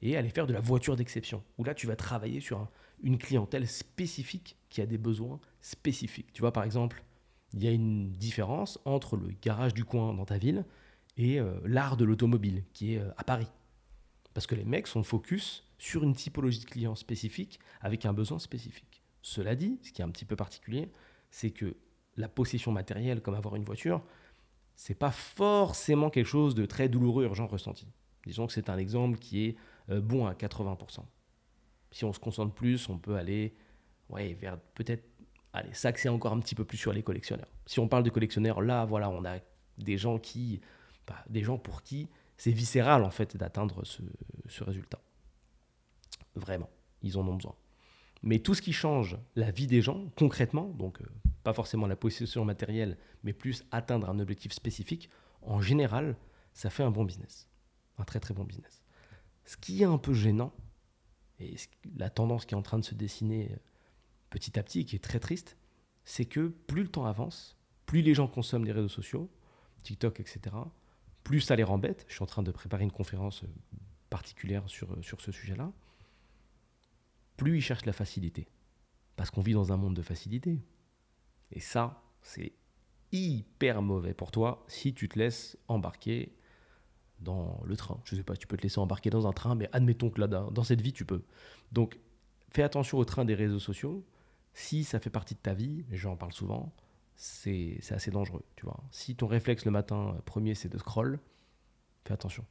et 0.00 0.16
aller 0.16 0.30
faire 0.30 0.46
de 0.46 0.52
la 0.52 0.60
voiture 0.60 0.96
d'exception, 0.96 1.42
où 1.58 1.64
là 1.64 1.74
tu 1.74 1.86
vas 1.86 1.96
travailler 1.96 2.40
sur 2.40 2.68
une 3.02 3.18
clientèle 3.18 3.66
spécifique 3.66 4.56
qui 4.70 4.80
a 4.80 4.86
des 4.86 4.98
besoins 4.98 5.40
spécifiques. 5.60 6.32
Tu 6.32 6.40
vois 6.40 6.52
par 6.52 6.64
exemple, 6.64 7.02
il 7.52 7.62
y 7.62 7.68
a 7.68 7.70
une 7.70 8.10
différence 8.12 8.78
entre 8.84 9.16
le 9.16 9.28
garage 9.42 9.74
du 9.74 9.84
coin 9.84 10.12
dans 10.14 10.24
ta 10.24 10.38
ville 10.38 10.64
et 11.16 11.38
euh, 11.38 11.54
l'art 11.64 11.96
de 11.96 12.04
l'automobile 12.04 12.64
qui 12.72 12.94
est 12.94 12.98
euh, 12.98 13.10
à 13.16 13.24
Paris. 13.24 13.48
Parce 14.34 14.46
que 14.46 14.54
les 14.54 14.64
mecs 14.64 14.86
sont 14.86 15.02
focus 15.02 15.64
sur 15.78 16.02
une 16.02 16.14
typologie 16.14 16.60
de 16.60 16.66
client 16.66 16.94
spécifique 16.94 17.60
avec 17.80 18.04
un 18.04 18.12
besoin 18.12 18.38
spécifique. 18.38 19.02
Cela 19.22 19.54
dit, 19.54 19.78
ce 19.82 19.92
qui 19.92 20.02
est 20.02 20.04
un 20.04 20.10
petit 20.10 20.24
peu 20.24 20.36
particulier, 20.36 20.90
c'est 21.30 21.50
que 21.50 21.76
la 22.16 22.28
possession 22.28 22.72
matérielle, 22.72 23.22
comme 23.22 23.34
avoir 23.34 23.56
une 23.56 23.64
voiture, 23.64 24.02
c'est 24.76 24.94
pas 24.94 25.10
forcément 25.10 26.10
quelque 26.10 26.26
chose 26.26 26.54
de 26.54 26.66
très 26.66 26.88
douloureux, 26.88 27.24
urgent, 27.24 27.46
ressenti. 27.46 27.86
Disons 28.26 28.46
que 28.46 28.52
c'est 28.52 28.68
un 28.68 28.78
exemple 28.78 29.18
qui 29.18 29.46
est 29.46 29.56
euh, 29.90 30.00
bon 30.00 30.26
à 30.26 30.34
80%. 30.34 31.00
Si 31.90 32.04
on 32.04 32.12
se 32.12 32.18
concentre 32.18 32.54
plus, 32.54 32.88
on 32.88 32.98
peut 32.98 33.16
aller 33.16 33.54
ouais, 34.08 34.34
vers 34.34 34.58
peut-être 34.74 35.04
allez, 35.52 35.72
s'axer 35.72 36.08
encore 36.08 36.32
un 36.32 36.40
petit 36.40 36.54
peu 36.54 36.64
plus 36.64 36.78
sur 36.78 36.92
les 36.92 37.02
collectionneurs. 37.02 37.48
Si 37.66 37.80
on 37.80 37.88
parle 37.88 38.02
de 38.02 38.10
collectionneurs, 38.10 38.60
là, 38.60 38.84
voilà, 38.84 39.08
on 39.10 39.24
a 39.24 39.38
des 39.78 39.96
gens 39.96 40.18
qui, 40.18 40.60
bah, 41.06 41.24
des 41.28 41.42
gens 41.42 41.58
pour 41.58 41.82
qui 41.82 42.08
c'est 42.36 42.52
viscéral 42.52 43.04
en 43.04 43.10
fait 43.10 43.36
d'atteindre 43.36 43.84
ce, 43.84 44.02
résultat. 44.64 45.00
Vraiment, 46.34 46.70
ils 47.02 47.16
en 47.18 47.26
ont 47.26 47.34
besoin. 47.34 47.54
Mais 48.22 48.38
tout 48.38 48.54
ce 48.54 48.62
qui 48.62 48.72
change 48.72 49.18
la 49.36 49.50
vie 49.50 49.66
des 49.66 49.82
gens, 49.82 50.10
concrètement, 50.16 50.68
donc 50.68 51.00
euh, 51.00 51.06
pas 51.42 51.52
forcément 51.52 51.86
la 51.86 51.96
possession 51.96 52.44
matérielle, 52.44 52.96
mais 53.22 53.32
plus 53.32 53.64
atteindre 53.70 54.08
un 54.08 54.18
objectif 54.18 54.52
spécifique, 54.52 55.10
en 55.42 55.60
général, 55.60 56.16
ça 56.54 56.70
fait 56.70 56.82
un 56.82 56.90
bon 56.90 57.04
business. 57.04 57.48
Un 57.98 58.04
très 58.04 58.20
très 58.20 58.34
bon 58.34 58.44
business. 58.44 58.82
Ce 59.44 59.56
qui 59.56 59.82
est 59.82 59.86
un 59.86 59.98
peu 59.98 60.14
gênant, 60.14 60.54
et 61.38 61.56
la 61.96 62.10
tendance 62.10 62.46
qui 62.46 62.54
est 62.54 62.56
en 62.56 62.62
train 62.62 62.78
de 62.78 62.84
se 62.84 62.94
dessiner 62.94 63.50
euh, 63.52 63.56
petit 64.30 64.58
à 64.58 64.62
petit, 64.62 64.80
et 64.80 64.84
qui 64.84 64.96
est 64.96 65.04
très 65.04 65.20
triste, 65.20 65.58
c'est 66.04 66.24
que 66.24 66.48
plus 66.48 66.82
le 66.82 66.88
temps 66.88 67.06
avance, 67.06 67.58
plus 67.86 68.02
les 68.02 68.14
gens 68.14 68.26
consomment 68.26 68.64
les 68.64 68.72
réseaux 68.72 68.88
sociaux, 68.88 69.30
TikTok, 69.82 70.20
etc., 70.20 70.56
plus 71.24 71.40
ça 71.40 71.56
les 71.56 71.64
rembête. 71.64 72.04
Je 72.08 72.14
suis 72.14 72.22
en 72.22 72.26
train 72.26 72.42
de 72.42 72.52
préparer 72.52 72.84
une 72.84 72.92
conférence 72.92 73.42
euh, 73.42 73.48
particulière 74.10 74.62
sur, 74.66 74.92
euh, 74.92 75.02
sur 75.02 75.20
ce 75.20 75.32
sujet-là. 75.32 75.72
Plus 77.36 77.56
ils 77.56 77.62
cherchent 77.62 77.86
la 77.86 77.92
facilité. 77.92 78.46
Parce 79.16 79.30
qu'on 79.30 79.40
vit 79.40 79.54
dans 79.54 79.72
un 79.72 79.76
monde 79.76 79.94
de 79.94 80.02
facilité. 80.02 80.60
Et 81.50 81.60
ça, 81.60 82.02
c'est 82.22 82.52
hyper 83.10 83.82
mauvais 83.82 84.14
pour 84.14 84.30
toi 84.30 84.64
si 84.68 84.92
tu 84.92 85.08
te 85.08 85.18
laisses 85.18 85.56
embarquer 85.68 86.36
dans 87.20 87.60
le 87.64 87.76
train. 87.76 88.00
Je 88.04 88.14
ne 88.14 88.20
sais 88.20 88.24
pas, 88.24 88.36
tu 88.36 88.46
peux 88.46 88.56
te 88.56 88.62
laisser 88.62 88.78
embarquer 88.78 89.08
dans 89.10 89.26
un 89.26 89.32
train, 89.32 89.54
mais 89.54 89.68
admettons 89.72 90.10
que 90.10 90.20
là, 90.20 90.26
dans 90.26 90.64
cette 90.64 90.80
vie, 90.80 90.92
tu 90.92 91.04
peux. 91.04 91.24
Donc, 91.72 91.98
fais 92.50 92.62
attention 92.62 92.98
au 92.98 93.04
train 93.04 93.24
des 93.24 93.34
réseaux 93.34 93.60
sociaux. 93.60 94.04
Si 94.52 94.84
ça 94.84 95.00
fait 95.00 95.10
partie 95.10 95.34
de 95.34 95.40
ta 95.40 95.54
vie, 95.54 95.84
j'en 95.90 96.16
parle 96.16 96.32
souvent, 96.32 96.74
c'est 97.16 97.78
assez 97.90 98.10
dangereux, 98.10 98.44
tu 98.56 98.64
vois. 98.66 98.82
Si 98.90 99.14
ton 99.16 99.26
réflexe 99.26 99.64
le 99.64 99.70
matin 99.70 100.16
premier, 100.24 100.54
c'est 100.54 100.68
de 100.68 100.78
scroll, 100.78 101.18
fais 102.04 102.12
attention, 102.12 102.44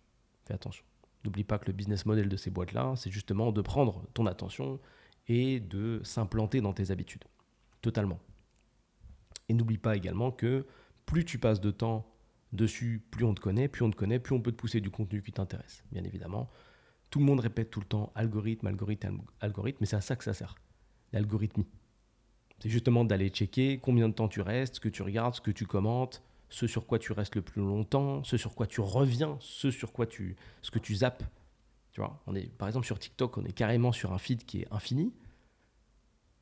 fais 0.45 0.53
attention. 0.53 0.83
N'oublie 1.25 1.43
pas 1.43 1.57
que 1.57 1.67
le 1.67 1.73
business 1.73 2.05
model 2.05 2.29
de 2.29 2.37
ces 2.37 2.49
boîtes-là, 2.49 2.93
c'est 2.95 3.11
justement 3.11 3.51
de 3.51 3.61
prendre 3.61 4.05
ton 4.13 4.25
attention 4.25 4.79
et 5.27 5.59
de 5.59 6.01
s'implanter 6.03 6.59
dans 6.61 6.73
tes 6.73 6.91
habitudes, 6.91 7.23
totalement. 7.81 8.19
Et 9.49 9.53
n'oublie 9.53 9.77
pas 9.77 9.95
également 9.95 10.31
que 10.31 10.65
plus 11.05 11.25
tu 11.25 11.39
passes 11.39 11.61
de 11.61 11.71
temps 11.71 12.09
dessus, 12.51 13.01
plus 13.11 13.25
on 13.25 13.33
te 13.33 13.41
connaît, 13.41 13.67
plus 13.67 13.83
on 13.83 13.91
te 13.91 13.95
connaît, 13.95 14.19
plus 14.19 14.35
on 14.35 14.41
peut 14.41 14.51
te 14.51 14.57
pousser 14.57 14.81
du 14.81 14.89
contenu 14.89 15.21
qui 15.21 15.31
t'intéresse, 15.31 15.83
bien 15.91 16.03
évidemment. 16.03 16.49
Tout 17.09 17.19
le 17.19 17.25
monde 17.25 17.39
répète 17.39 17.69
tout 17.69 17.79
le 17.79 17.85
temps 17.85 18.11
algorithme, 18.15 18.67
algorithme, 18.67 19.21
algorithme, 19.39 19.77
mais 19.81 19.85
c'est 19.85 19.95
à 19.95 20.01
ça 20.01 20.15
que 20.15 20.23
ça 20.23 20.33
sert, 20.33 20.55
l'algorithmie. 21.11 21.67
C'est 22.59 22.69
justement 22.69 23.03
d'aller 23.03 23.29
checker 23.29 23.79
combien 23.79 24.07
de 24.07 24.13
temps 24.13 24.27
tu 24.27 24.41
restes, 24.41 24.75
ce 24.75 24.79
que 24.79 24.89
tu 24.89 25.01
regardes, 25.01 25.35
ce 25.35 25.41
que 25.41 25.51
tu 25.51 25.65
commentes, 25.65 26.21
ce 26.49 26.67
sur 26.67 26.85
quoi 26.85 26.99
tu 26.99 27.11
restes 27.13 27.35
le 27.35 27.41
plus 27.41 27.61
longtemps, 27.61 28.23
ce 28.23 28.37
sur 28.37 28.53
quoi 28.53 28.67
tu 28.67 28.79
reviens, 28.79 29.37
ce 29.39 29.71
sur 29.71 29.91
quoi 29.91 30.05
tu, 30.05 30.35
ce 30.61 30.69
que 30.69 30.79
tu 30.79 30.95
zappes. 30.95 31.23
Tu 31.91 31.99
vois, 31.99 32.21
on 32.27 32.35
est, 32.35 32.47
par 32.57 32.67
exemple 32.67 32.85
sur 32.85 32.99
TikTok, 32.99 33.37
on 33.37 33.43
est 33.45 33.53
carrément 33.53 33.91
sur 33.91 34.13
un 34.13 34.17
feed 34.17 34.45
qui 34.45 34.61
est 34.61 34.67
infini 34.71 35.11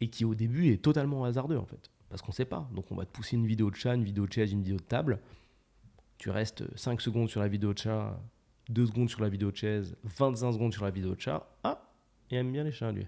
et 0.02 0.10
qui 0.10 0.26
au 0.26 0.36
début 0.36 0.72
est 0.74 0.82
totalement 0.82 1.24
hasardeux 1.24 1.58
en 1.58 1.66
fait, 1.66 1.90
parce 2.10 2.22
qu'on 2.22 2.32
ne 2.32 2.36
sait 2.36 2.46
pas. 2.46 2.70
Donc 2.74 2.92
on 2.92 2.96
va 2.96 3.06
te 3.06 3.12
pousser 3.12 3.38
une 3.38 3.48
vidéo 3.48 3.72
de 3.72 3.76
chat, 3.76 3.96
une 3.96 4.04
vidéo 4.04 4.28
de 4.28 4.34
chaise, 4.34 4.52
une 4.52 4.64
vidéo 4.64 4.78
de 4.78 4.84
table. 4.84 5.20
Tu 6.18 6.30
restes 6.30 6.64
5 6.78 7.00
secondes 7.02 7.30
sur 7.30 7.40
la 7.40 7.48
vidéo 7.48 7.74
de 7.74 7.80
chat, 7.80 8.20
2 8.70 8.86
secondes 8.88 9.10
sur 9.10 9.22
la 9.22 9.30
vidéo 9.30 9.50
de 9.52 9.56
chaise, 9.56 9.96
25 10.04 10.54
secondes 10.54 10.74
sur 10.74 10.84
la 10.84 10.92
vidéo 10.92 11.16
de 11.16 11.22
chat. 11.22 11.48
Ah, 11.64 11.90
il 12.30 12.38
aime 12.38 12.52
bien 12.52 12.64
les 12.64 12.72
chats 12.72 12.92
lui. 12.92 13.08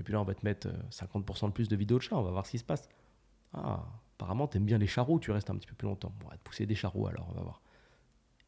Et 0.00 0.02
puis 0.02 0.14
là, 0.14 0.20
on 0.22 0.24
va 0.24 0.34
te 0.34 0.46
mettre 0.46 0.66
50% 0.90 1.44
euh, 1.44 1.48
de 1.48 1.52
plus 1.52 1.68
de 1.68 1.76
vidéos 1.76 1.98
de 1.98 2.02
chats, 2.02 2.16
on 2.16 2.22
va 2.22 2.30
voir 2.30 2.46
ce 2.46 2.52
qui 2.52 2.58
se 2.58 2.64
passe. 2.64 2.88
Ah, 3.52 3.84
apparemment, 4.16 4.48
t'aimes 4.48 4.64
bien 4.64 4.78
les 4.78 4.86
charros, 4.86 5.20
tu 5.20 5.30
restes 5.30 5.50
un 5.50 5.56
petit 5.56 5.66
peu 5.66 5.74
plus 5.74 5.86
longtemps. 5.86 6.14
On 6.24 6.28
va 6.28 6.38
te 6.38 6.42
pousser 6.42 6.64
des 6.64 6.74
charros 6.74 7.06
alors, 7.06 7.28
on 7.28 7.34
va 7.34 7.42
voir. 7.42 7.60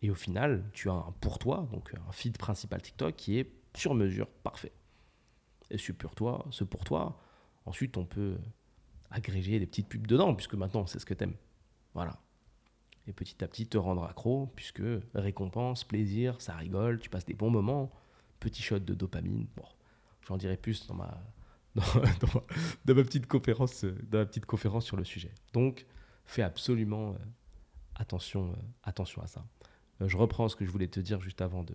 Et 0.00 0.10
au 0.10 0.14
final, 0.14 0.64
tu 0.72 0.88
as 0.88 0.94
un 0.94 1.12
pour 1.20 1.38
toi, 1.38 1.68
donc 1.70 1.94
un 2.08 2.12
feed 2.12 2.38
principal 2.38 2.80
TikTok 2.80 3.14
qui 3.16 3.38
est 3.38 3.52
sur 3.74 3.94
mesure, 3.94 4.28
parfait. 4.28 4.72
Et 5.70 5.76
ce 5.76 5.92
pour 5.92 6.14
toi, 6.14 6.46
ce 6.50 6.64
pour 6.64 6.84
toi, 6.84 7.18
ensuite 7.66 7.98
on 7.98 8.06
peut 8.06 8.38
agréger 9.10 9.58
des 9.58 9.66
petites 9.66 9.90
pubs 9.90 10.06
dedans, 10.06 10.34
puisque 10.34 10.54
maintenant 10.54 10.86
c'est 10.86 11.00
ce 11.00 11.06
que 11.06 11.12
t'aimes. 11.12 11.36
Voilà. 11.92 12.18
Et 13.06 13.12
petit 13.12 13.44
à 13.44 13.48
petit 13.48 13.66
te 13.66 13.76
rendre 13.76 14.04
accro, 14.04 14.50
puisque 14.56 14.82
récompense, 15.14 15.84
plaisir, 15.84 16.40
ça 16.40 16.56
rigole, 16.56 16.98
tu 16.98 17.10
passes 17.10 17.26
des 17.26 17.34
bons 17.34 17.50
moments, 17.50 17.92
petit 18.40 18.62
shot 18.62 18.78
de 18.78 18.94
dopamine. 18.94 19.46
Bon, 19.54 19.66
j'en 20.26 20.38
dirai 20.38 20.56
plus 20.56 20.86
dans 20.86 20.94
ma, 20.94 21.22
dans, 21.74 22.94
ma, 22.94 23.02
petite 23.02 23.26
conférence, 23.26 23.84
euh, 23.84 23.96
ma 24.12 24.26
petite 24.26 24.46
conférence 24.46 24.84
sur 24.84 24.96
le 24.96 25.04
sujet. 25.04 25.32
Donc, 25.52 25.86
fais 26.24 26.42
absolument 26.42 27.12
euh, 27.12 27.18
attention, 27.94 28.52
euh, 28.52 28.56
attention 28.82 29.22
à 29.22 29.26
ça. 29.26 29.44
je 30.00 30.16
reprends 30.16 30.48
ce 30.48 30.56
que 30.56 30.66
je 30.66 30.70
voulais 30.70 30.88
te 30.88 31.00
dire 31.00 31.20
juste 31.20 31.40
avant 31.40 31.62
de, 31.62 31.74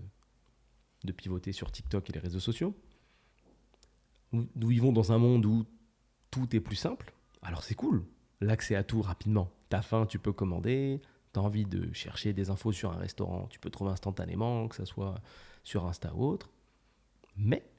de 1.04 1.12
pivoter 1.12 1.52
sur 1.52 1.72
TikTok 1.72 2.10
et 2.10 2.14
les 2.14 2.20
réseaux 2.20 2.40
sociaux. 2.40 2.76
Nous 4.34 4.68
vivons 4.68 4.92
dans 4.92 5.14
un 5.14 5.18
monde 5.18 5.46
où 5.46 5.66
tout 6.32 6.54
est 6.56 6.60
plus 6.60 6.76
simple. 6.76 7.14
Alors 7.42 7.64
c'est 7.64 7.76
cool, 7.76 8.06
l'accès 8.42 8.76
à 8.76 8.84
tout 8.84 9.02
rapidement. 9.02 9.52
T'as 9.70 9.82
faim, 9.82 10.06
tu 10.06 10.20
peux 10.20 10.34
commander. 10.34 11.02
T'as 11.32 11.42
envie 11.42 11.66
de 11.66 11.94
chercher 11.94 12.34
des 12.34 12.50
infos 12.50 12.72
sur 12.72 12.92
un 12.92 12.98
restaurant, 12.98 13.48
tu 13.48 13.60
peux 13.60 13.70
trouver 13.70 13.92
instantanément, 13.92 14.68
que 14.68 14.76
ce 14.76 14.86
soit 14.86 15.16
sur 15.64 15.86
Insta 15.86 16.14
ou 16.14 16.26
autre. 16.26 16.50
Mais 17.36 17.70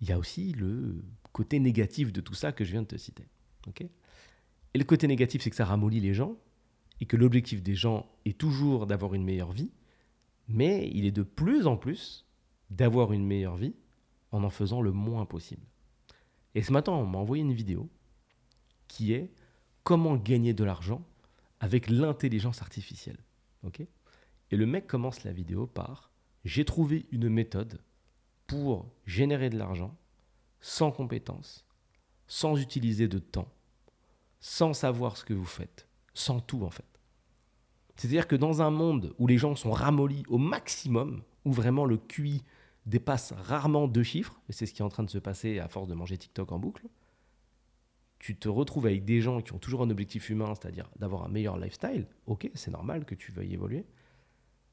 il 0.00 0.08
y 0.08 0.12
a 0.12 0.18
aussi 0.18 0.52
le 0.52 1.04
côté 1.34 1.58
négatif 1.58 2.12
de 2.12 2.20
tout 2.20 2.32
ça 2.32 2.52
que 2.52 2.64
je 2.64 2.70
viens 2.70 2.82
de 2.82 2.86
te 2.86 2.96
citer. 2.96 3.26
et 3.76 4.78
le 4.78 4.84
côté 4.84 5.06
négatif, 5.08 5.42
c'est 5.42 5.50
que 5.50 5.56
ça 5.56 5.64
ramollit 5.64 6.00
les 6.00 6.14
gens 6.14 6.36
et 7.00 7.06
que 7.06 7.16
l'objectif 7.16 7.60
des 7.62 7.74
gens 7.74 8.06
est 8.24 8.38
toujours 8.38 8.86
d'avoir 8.86 9.14
une 9.14 9.24
meilleure 9.24 9.52
vie, 9.52 9.72
mais 10.48 10.88
il 10.94 11.04
est 11.04 11.10
de 11.10 11.24
plus 11.24 11.66
en 11.66 11.76
plus 11.76 12.24
d'avoir 12.70 13.12
une 13.12 13.26
meilleure 13.26 13.56
vie 13.56 13.74
en 14.30 14.44
en 14.44 14.50
faisant 14.50 14.80
le 14.80 14.92
moins 14.92 15.26
possible. 15.26 15.66
Et 16.54 16.62
ce 16.62 16.72
matin, 16.72 16.92
on 16.92 17.04
m'a 17.04 17.18
envoyé 17.18 17.42
une 17.42 17.52
vidéo 17.52 17.90
qui 18.86 19.12
est 19.12 19.32
comment 19.82 20.16
gagner 20.16 20.54
de 20.54 20.62
l'argent 20.62 21.04
avec 21.58 21.90
l'intelligence 21.90 22.62
artificielle. 22.62 23.18
et 24.50 24.56
le 24.56 24.66
mec 24.66 24.86
commence 24.86 25.24
la 25.24 25.32
vidéo 25.32 25.66
par 25.66 26.12
j'ai 26.44 26.64
trouvé 26.64 27.06
une 27.10 27.28
méthode 27.28 27.80
pour 28.46 28.88
générer 29.04 29.50
de 29.50 29.58
l'argent 29.58 29.96
sans 30.64 30.90
compétences, 30.90 31.66
sans 32.26 32.56
utiliser 32.56 33.06
de 33.06 33.18
temps, 33.18 33.52
sans 34.40 34.72
savoir 34.72 35.18
ce 35.18 35.24
que 35.26 35.34
vous 35.34 35.44
faites, 35.44 35.86
sans 36.14 36.40
tout 36.40 36.62
en 36.62 36.70
fait. 36.70 36.86
C'est-à-dire 37.96 38.26
que 38.26 38.34
dans 38.34 38.62
un 38.62 38.70
monde 38.70 39.14
où 39.18 39.26
les 39.26 39.36
gens 39.36 39.56
sont 39.56 39.72
ramollis 39.72 40.22
au 40.26 40.38
maximum, 40.38 41.22
où 41.44 41.52
vraiment 41.52 41.84
le 41.84 41.98
QI 41.98 42.42
dépasse 42.86 43.32
rarement 43.32 43.86
deux 43.88 44.02
chiffres, 44.02 44.40
et 44.48 44.54
c'est 44.54 44.64
ce 44.64 44.72
qui 44.72 44.80
est 44.80 44.84
en 44.86 44.88
train 44.88 45.02
de 45.02 45.10
se 45.10 45.18
passer 45.18 45.58
à 45.58 45.68
force 45.68 45.86
de 45.86 45.92
manger 45.92 46.16
TikTok 46.16 46.50
en 46.50 46.58
boucle, 46.58 46.86
tu 48.18 48.34
te 48.34 48.48
retrouves 48.48 48.86
avec 48.86 49.04
des 49.04 49.20
gens 49.20 49.42
qui 49.42 49.52
ont 49.52 49.58
toujours 49.58 49.82
un 49.82 49.90
objectif 49.90 50.30
humain, 50.30 50.54
c'est-à-dire 50.54 50.90
d'avoir 50.98 51.24
un 51.24 51.28
meilleur 51.28 51.58
lifestyle, 51.58 52.06
ok, 52.24 52.50
c'est 52.54 52.70
normal 52.70 53.04
que 53.04 53.14
tu 53.14 53.32
veuilles 53.32 53.52
évoluer, 53.52 53.84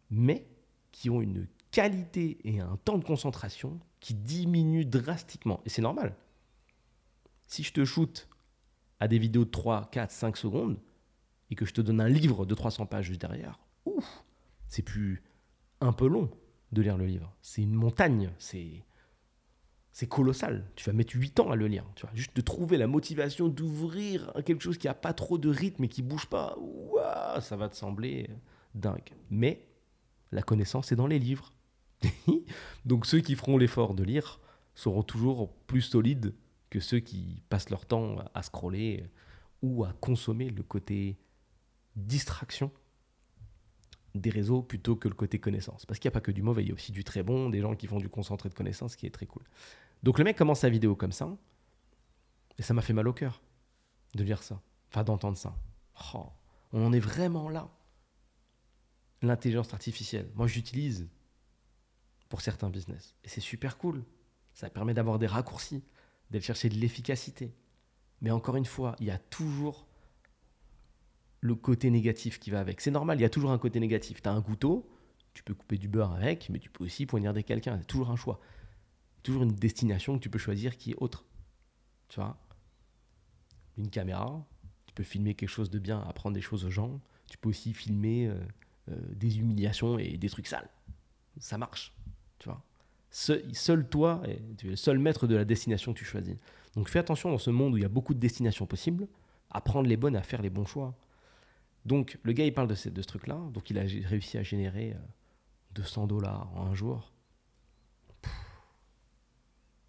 mais 0.10 0.48
qui 0.94 1.10
ont 1.10 1.22
une 1.22 1.48
qualité 1.72 2.38
et 2.44 2.60
un 2.60 2.78
temps 2.84 2.98
de 2.98 3.04
concentration 3.04 3.80
qui 4.00 4.14
diminue 4.14 4.86
drastiquement. 4.86 5.62
Et 5.66 5.70
c'est 5.70 5.82
normal. 5.82 6.16
Si 7.48 7.64
je 7.64 7.74
te 7.74 7.86
shoot 7.86 8.28
à 9.00 9.08
des 9.08 9.18
vidéos 9.18 9.46
de 9.46 9.50
3, 9.50 9.90
4, 9.92 10.12
5 10.12 10.38
secondes 10.38 10.80
et 11.50 11.56
que 11.56 11.66
je 11.66 11.74
te 11.74 11.82
donne 11.82 12.02
un 12.02 12.10
livre 12.10 12.46
de 12.46 12.56
300 12.56 12.86
pages 12.86 13.06
juste 13.06 13.22
derrière, 13.22 13.60
ouf, 13.86 14.24
c'est 14.68 14.84
plus 14.84 15.24
un 15.82 15.94
peu 15.94 16.08
long 16.08 16.30
de 16.72 16.82
lire 16.82 16.98
le 16.98 17.06
livre. 17.06 17.34
C'est 17.42 17.62
une 17.62 17.74
montagne, 17.74 18.32
c'est 18.38 18.84
c'est 19.94 20.08
colossal. 20.08 20.66
Tu 20.76 20.86
vas 20.86 20.94
mettre 20.94 21.14
8 21.16 21.42
ans 21.42 21.52
à 21.52 21.56
le 21.56 21.68
lire. 21.68 21.84
Tu 21.96 22.06
vois, 22.06 22.16
juste 22.16 22.36
de 22.36 22.42
trouver 22.42 22.78
la 22.78 22.88
motivation 22.88 23.50
d'ouvrir 23.50 24.32
quelque 24.46 24.62
chose 24.62 24.78
qui 24.78 24.88
a 24.88 24.94
pas 24.94 25.14
trop 25.14 25.38
de 25.38 25.50
rythme 25.50 25.84
et 25.84 25.90
qui 25.90 26.02
bouge 26.02 26.28
pas, 26.28 26.58
ça 27.42 27.58
va 27.58 27.68
te 27.68 27.76
sembler 27.76 28.30
dingue. 28.74 29.12
Mais 29.30 29.68
la 30.32 30.42
connaissance 30.42 30.92
est 30.92 30.96
dans 30.96 31.08
les 31.08 31.20
livres. 31.20 31.52
Donc 32.86 33.06
ceux 33.06 33.20
qui 33.20 33.36
feront 33.36 33.58
l'effort 33.58 33.94
de 33.94 34.04
lire 34.04 34.40
seront 34.74 35.04
toujours 35.04 35.54
plus 35.68 35.82
solides 35.82 36.34
que 36.70 36.80
ceux 36.80 37.00
qui 37.00 37.44
passent 37.50 37.70
leur 37.70 37.86
temps 37.86 38.18
à 38.34 38.42
scroller 38.42 39.06
ou 39.62 39.84
à 39.84 39.94
consommer 39.94 40.50
le 40.50 40.64
côté 40.64 41.18
distraction 41.96 42.72
des 44.16 44.30
réseaux 44.30 44.62
plutôt 44.62 44.96
que 44.96 45.08
le 45.08 45.14
côté 45.14 45.40
connaissance. 45.40 45.86
Parce 45.86 46.00
qu'il 46.00 46.10
n'y 46.10 46.14
a 46.14 46.16
pas 46.16 46.22
que 46.22 46.32
du 46.32 46.42
mauvais, 46.42 46.64
il 46.64 46.70
y 46.70 46.72
a 46.72 46.74
aussi 46.74 46.92
du 46.92 47.04
très 47.04 47.24
bon, 47.24 47.50
des 47.50 47.62
gens 47.62 47.76
qui 47.76 47.88
font 47.88 48.00
du 48.00 48.10
concentré 48.10 48.50
de 48.50 48.54
connaissance, 48.54 48.96
qui 48.96 49.06
est 49.06 49.12
très 49.12 49.26
cool. 49.26 49.44
Donc 50.04 50.18
le 50.18 50.24
mec 50.24 50.38
commence 50.38 50.62
sa 50.62 50.70
vidéo 50.70 50.96
comme 50.96 51.12
ça, 51.12 51.38
et 52.58 52.62
ça 52.62 52.74
m'a 52.74 52.82
fait 52.82 52.94
mal 52.94 53.08
au 53.08 53.14
cœur 53.14 53.42
de 54.16 54.24
lire 54.24 54.44
ça, 54.44 54.62
enfin 54.90 55.04
d'entendre 55.04 55.38
ça. 55.38 55.56
Oh, 56.14 56.26
on 56.74 56.86
en 56.86 56.94
est 56.94 57.00
vraiment 57.00 57.50
là. 57.50 57.70
L'intelligence 59.22 59.74
artificielle, 59.74 60.30
moi 60.36 60.48
j'utilise 60.48 61.08
pour 62.32 62.40
certains 62.40 62.70
business. 62.70 63.14
Et 63.26 63.28
c'est 63.28 63.42
super 63.42 63.78
cool. 63.78 64.06
Ça 64.54 64.70
permet 64.70 64.94
d'avoir 64.94 65.20
des 65.20 65.28
raccourcis, 65.28 65.84
d'aller 66.32 66.44
chercher 66.44 66.70
de 66.70 66.76
l'efficacité. 66.76 67.54
Mais 68.22 68.32
encore 68.32 68.56
une 68.56 68.66
fois, 68.66 68.96
il 69.02 69.08
y 69.08 69.12
a 69.12 69.18
toujours 69.18 69.86
le 71.42 71.56
côté 71.56 71.90
négatif 71.90 72.40
qui 72.40 72.50
va 72.50 72.62
avec. 72.62 72.80
C'est 72.80 72.90
normal, 72.90 73.20
il 73.20 73.22
y 73.22 73.26
a 73.26 73.30
toujours 73.30 73.52
un 73.52 73.58
côté 73.58 73.82
négatif. 73.82 74.22
Tu 74.22 74.30
as 74.30 74.32
un 74.32 74.42
couteau, 74.42 74.90
tu 75.34 75.44
peux 75.44 75.54
couper 75.54 75.78
du 75.78 75.90
beurre 75.90 76.14
avec, 76.14 76.50
mais 76.50 76.60
tu 76.60 76.70
peux 76.70 76.86
aussi 76.86 77.06
poignarder 77.06 77.44
quelqu'un. 77.44 77.78
C'est 77.80 77.86
toujours 77.86 78.10
un 78.10 78.16
choix. 78.16 78.40
Toujours 79.24 79.44
une 79.44 79.52
destination 79.52 80.18
que 80.18 80.24
tu 80.24 80.30
peux 80.30 80.40
choisir 80.40 80.78
qui 80.78 80.92
est 80.92 80.98
autre. 81.00 81.26
Tu 82.08 82.16
vois? 82.22 82.38
Une 83.78 83.90
caméra, 83.90 84.48
tu 84.86 84.94
peux 84.94 85.04
filmer 85.04 85.36
quelque 85.36 85.50
chose 85.50 85.70
de 85.70 85.80
bien, 85.80 86.00
apprendre 86.00 86.34
des 86.34 86.42
choses 86.42 86.64
aux 86.64 86.72
gens. 86.72 87.02
Tu 87.28 87.38
peux 87.38 87.50
aussi 87.50 87.74
filmer 87.74 88.28
euh, 88.28 88.40
euh, 88.90 88.96
des 89.16 89.40
humiliations 89.40 90.00
et 90.00 90.18
des 90.18 90.30
trucs 90.30 90.48
sales. 90.48 90.70
Ça 91.40 91.58
marche. 91.58 91.94
Tu 92.42 92.50
vois 92.50 92.62
seul, 93.12 93.88
toi, 93.88 94.22
tu 94.58 94.68
es 94.68 94.70
le 94.72 94.76
seul 94.76 94.98
maître 94.98 95.28
de 95.28 95.36
la 95.36 95.46
destination 95.46 95.94
que 95.94 96.00
tu 96.00 96.06
choisis. 96.06 96.36
Donc 96.76 96.90
fais 96.90 97.00
attention 97.00 97.30
dans 97.30 97.38
ce 97.38 97.50
monde 97.50 97.74
où 97.74 97.78
il 97.78 97.84
y 97.84 97.86
a 97.86 97.90
beaucoup 97.90 98.14
de 98.14 98.20
destinations 98.20 98.66
possibles, 98.66 99.08
à 99.50 99.62
prendre 99.62 99.88
les 99.88 99.98
bonnes, 99.98 100.16
à 100.16 100.24
faire 100.24 100.42
les 100.42 100.50
bons 100.50 100.66
choix. 100.66 100.96
Donc 101.86 102.18
le 102.24 102.32
gars, 102.32 102.46
il 102.46 102.54
parle 102.54 102.68
de 102.68 102.76
ce, 102.76 102.90
de 102.90 103.02
ce 103.02 103.08
truc-là. 103.08 103.38
Donc 103.54 103.70
il 103.70 103.78
a 103.78 103.82
réussi 103.82 104.38
à 104.38 104.44
générer 104.44 104.96
200 105.72 106.04
euh, 106.04 106.08
dollars 106.08 106.50
en 106.56 106.68
un 106.68 106.74
jour. 106.74 107.12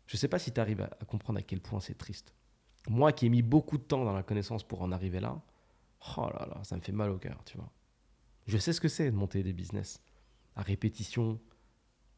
Je 0.06 0.16
ne 0.16 0.18
sais 0.18 0.28
pas 0.28 0.38
si 0.38 0.52
tu 0.52 0.60
arrives 0.60 0.82
à, 0.82 1.04
comprendre 1.06 1.38
à 1.38 1.42
quel 1.42 1.60
point 1.60 1.80
c'est 1.80 1.96
triste. 1.96 2.34
Moi 2.88 3.12
qui 3.12 3.26
ai 3.26 3.28
mis 3.28 3.42
beaucoup 3.42 3.78
de 3.78 3.84
temps 3.84 4.04
dans 4.04 4.12
la 4.12 4.24
connaissance 4.24 4.64
pour 4.64 4.82
en 4.82 4.90
arriver 4.90 5.20
là, 5.20 5.40
oh 6.18 6.28
là 6.34 6.46
là, 6.46 6.64
ça 6.64 6.76
me 6.76 6.80
fait 6.80 6.92
mal 6.92 7.10
au 7.10 7.18
cœur, 7.18 7.40
tu 7.44 7.56
vois. 7.56 7.70
Je 8.48 8.58
sais 8.58 8.72
ce 8.72 8.80
que 8.80 8.88
c'est 8.88 9.10
de 9.10 9.16
monter 9.16 9.44
des 9.44 9.52
business 9.52 10.02
à 10.56 10.62
répétition, 10.62 11.38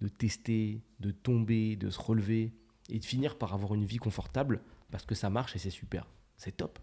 de 0.01 0.09
tester, 0.09 0.83
de 1.01 1.11
tomber, 1.11 1.77
de 1.77 1.91
se 1.91 2.01
relever 2.01 2.53
et 2.89 2.99
de 2.99 3.05
finir 3.05 3.39
par 3.39 3.55
avoir 3.55 3.75
une 3.75 3.85
vie 3.85 3.99
confortable 3.99 4.61
parce 4.91 5.07
que 5.07 5.15
ça 5.15 5.31
marche 5.31 5.57
et 5.57 5.59
c'est 5.59 5.71
super. 5.71 6.07
C'est 6.37 6.57
top. 6.57 6.79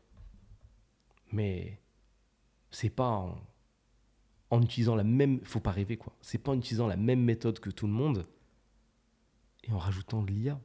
Mais 1.31 1.79
c'est 2.71 2.89
pas 2.89 3.35
en, 4.49 4.61
utilisant 4.61 4.95
la 4.95 5.03
même. 5.03 5.39
Faut 5.43 5.59
pas 5.59 5.71
rêver 5.71 5.97
quoi. 5.97 6.13
C'est 6.21 6.37
pas 6.37 6.51
en 6.51 6.57
utilisant 6.57 6.87
la 6.87 6.97
même 6.97 7.21
méthode 7.21 7.59
que 7.59 7.69
tout 7.69 7.87
le 7.87 7.93
monde 7.93 8.27
et 9.63 9.71
en 9.71 9.77
rajoutant 9.77 10.23
de 10.23 10.31
l'IA. 10.31 10.59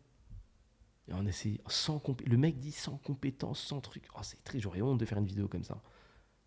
Et 1.08 1.12
en 1.12 1.24
essayant 1.24 1.62
sans 1.68 2.02
Le 2.24 2.36
mec 2.36 2.58
dit 2.58 2.72
sans 2.72 2.96
compétence, 2.96 3.60
sans 3.60 3.80
truc. 3.80 4.08
Oh, 4.16 4.20
c'est 4.22 4.42
triste, 4.42 4.64
j'aurais 4.64 4.82
honte 4.82 4.98
de 4.98 5.04
faire 5.04 5.18
une 5.18 5.26
vidéo 5.26 5.46
comme 5.46 5.62
ça. 5.62 5.80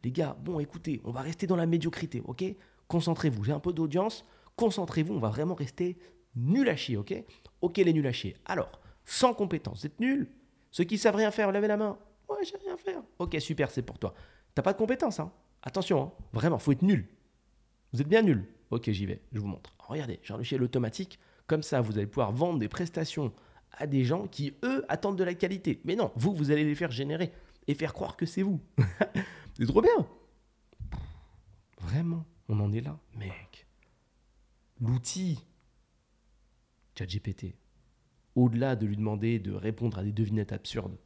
Les 0.04 0.12
gars, 0.12 0.38
bon, 0.42 0.60
écoutez, 0.60 1.02
on 1.04 1.12
va 1.12 1.22
rester 1.22 1.48
dans 1.48 1.56
la 1.56 1.66
médiocrité, 1.66 2.22
ok? 2.26 2.44
Concentrez-vous. 2.88 3.44
J'ai 3.44 3.52
un 3.52 3.60
peu 3.60 3.72
d'audience. 3.74 4.26
Concentrez-vous. 4.60 5.14
On 5.14 5.20
va 5.20 5.30
vraiment 5.30 5.56
rester 5.56 5.98
nul 6.36 6.68
à 6.68 6.76
chier, 6.76 6.98
ok? 6.98 7.14
Ok, 7.62 7.78
les 7.78 7.94
nuls 7.94 8.06
à 8.06 8.12
chier. 8.12 8.36
Alors, 8.44 8.70
sans 9.06 9.34
compétence, 9.34 9.80
vous 9.80 9.86
êtes 9.86 10.02
nuls 10.02 10.30
Ceux 10.70 10.84
qui 10.84 10.98
savent 10.98 11.16
rien 11.16 11.32
faire, 11.32 11.54
levez 11.54 11.70
la 11.70 11.78
main. 11.78 11.98
Ouais, 12.28 12.44
j'ai 12.44 12.58
rien 12.58 12.76
faire. 12.76 13.02
Ok, 13.20 13.38
super, 13.40 13.72
c'est 13.72 13.84
pour 13.84 13.98
toi. 13.98 14.14
T'as 14.54 14.62
pas 14.62 14.74
de 14.74 14.78
compétence, 14.78 15.22
hein 15.22 15.32
Attention, 15.62 16.04
hein 16.04 16.12
vraiment, 16.34 16.60
faut 16.60 16.74
être 16.74 16.82
nul. 16.82 17.08
Vous 17.94 18.02
êtes 18.02 18.10
bien 18.10 18.22
nul. 18.22 18.50
Ok, 18.70 18.92
j'y 18.92 19.06
vais, 19.06 19.22
je 19.32 19.40
vous 19.40 19.48
montre. 19.48 19.74
regardez, 19.80 20.20
j'ai 20.24 20.34
un 20.34 20.38
logiciel. 20.38 20.68
Comme 21.48 21.64
ça, 21.64 21.80
vous 21.80 21.98
allez 21.98 22.08
pouvoir 22.08 22.34
vendre 22.34 22.60
des 22.60 22.68
prestations 22.68 23.32
à 23.72 23.88
des 23.88 24.04
gens 24.04 24.28
qui, 24.28 24.56
eux, 24.66 24.84
attendent 24.90 25.18
de 25.18 25.24
la 25.24 25.36
qualité. 25.36 25.80
Mais 25.86 25.96
non, 25.96 26.12
vous, 26.18 26.34
vous 26.34 26.52
allez 26.52 26.66
les 26.66 26.76
faire 26.76 26.92
générer 26.92 27.32
et 27.68 27.76
faire 27.76 27.94
croire 27.94 28.18
que 28.18 28.26
c'est 28.26 28.44
vous. 28.44 28.60
c'est 29.58 29.66
trop 29.68 29.82
bien. 29.82 30.06
Vraiment, 31.80 32.26
on 32.50 32.60
en 32.60 32.74
est 32.74 32.82
là, 32.82 33.00
mec. 33.18 33.69
L'outil 34.82 35.46
ChatGPT, 36.98 37.56
au-delà 38.36 38.76
de 38.76 38.86
lui 38.86 38.96
demander 38.96 39.40
de 39.40 39.52
répondre 39.52 39.98
à 40.00 40.04
des 40.04 40.14
devinettes 40.14 40.54
absurdes, 40.54 40.98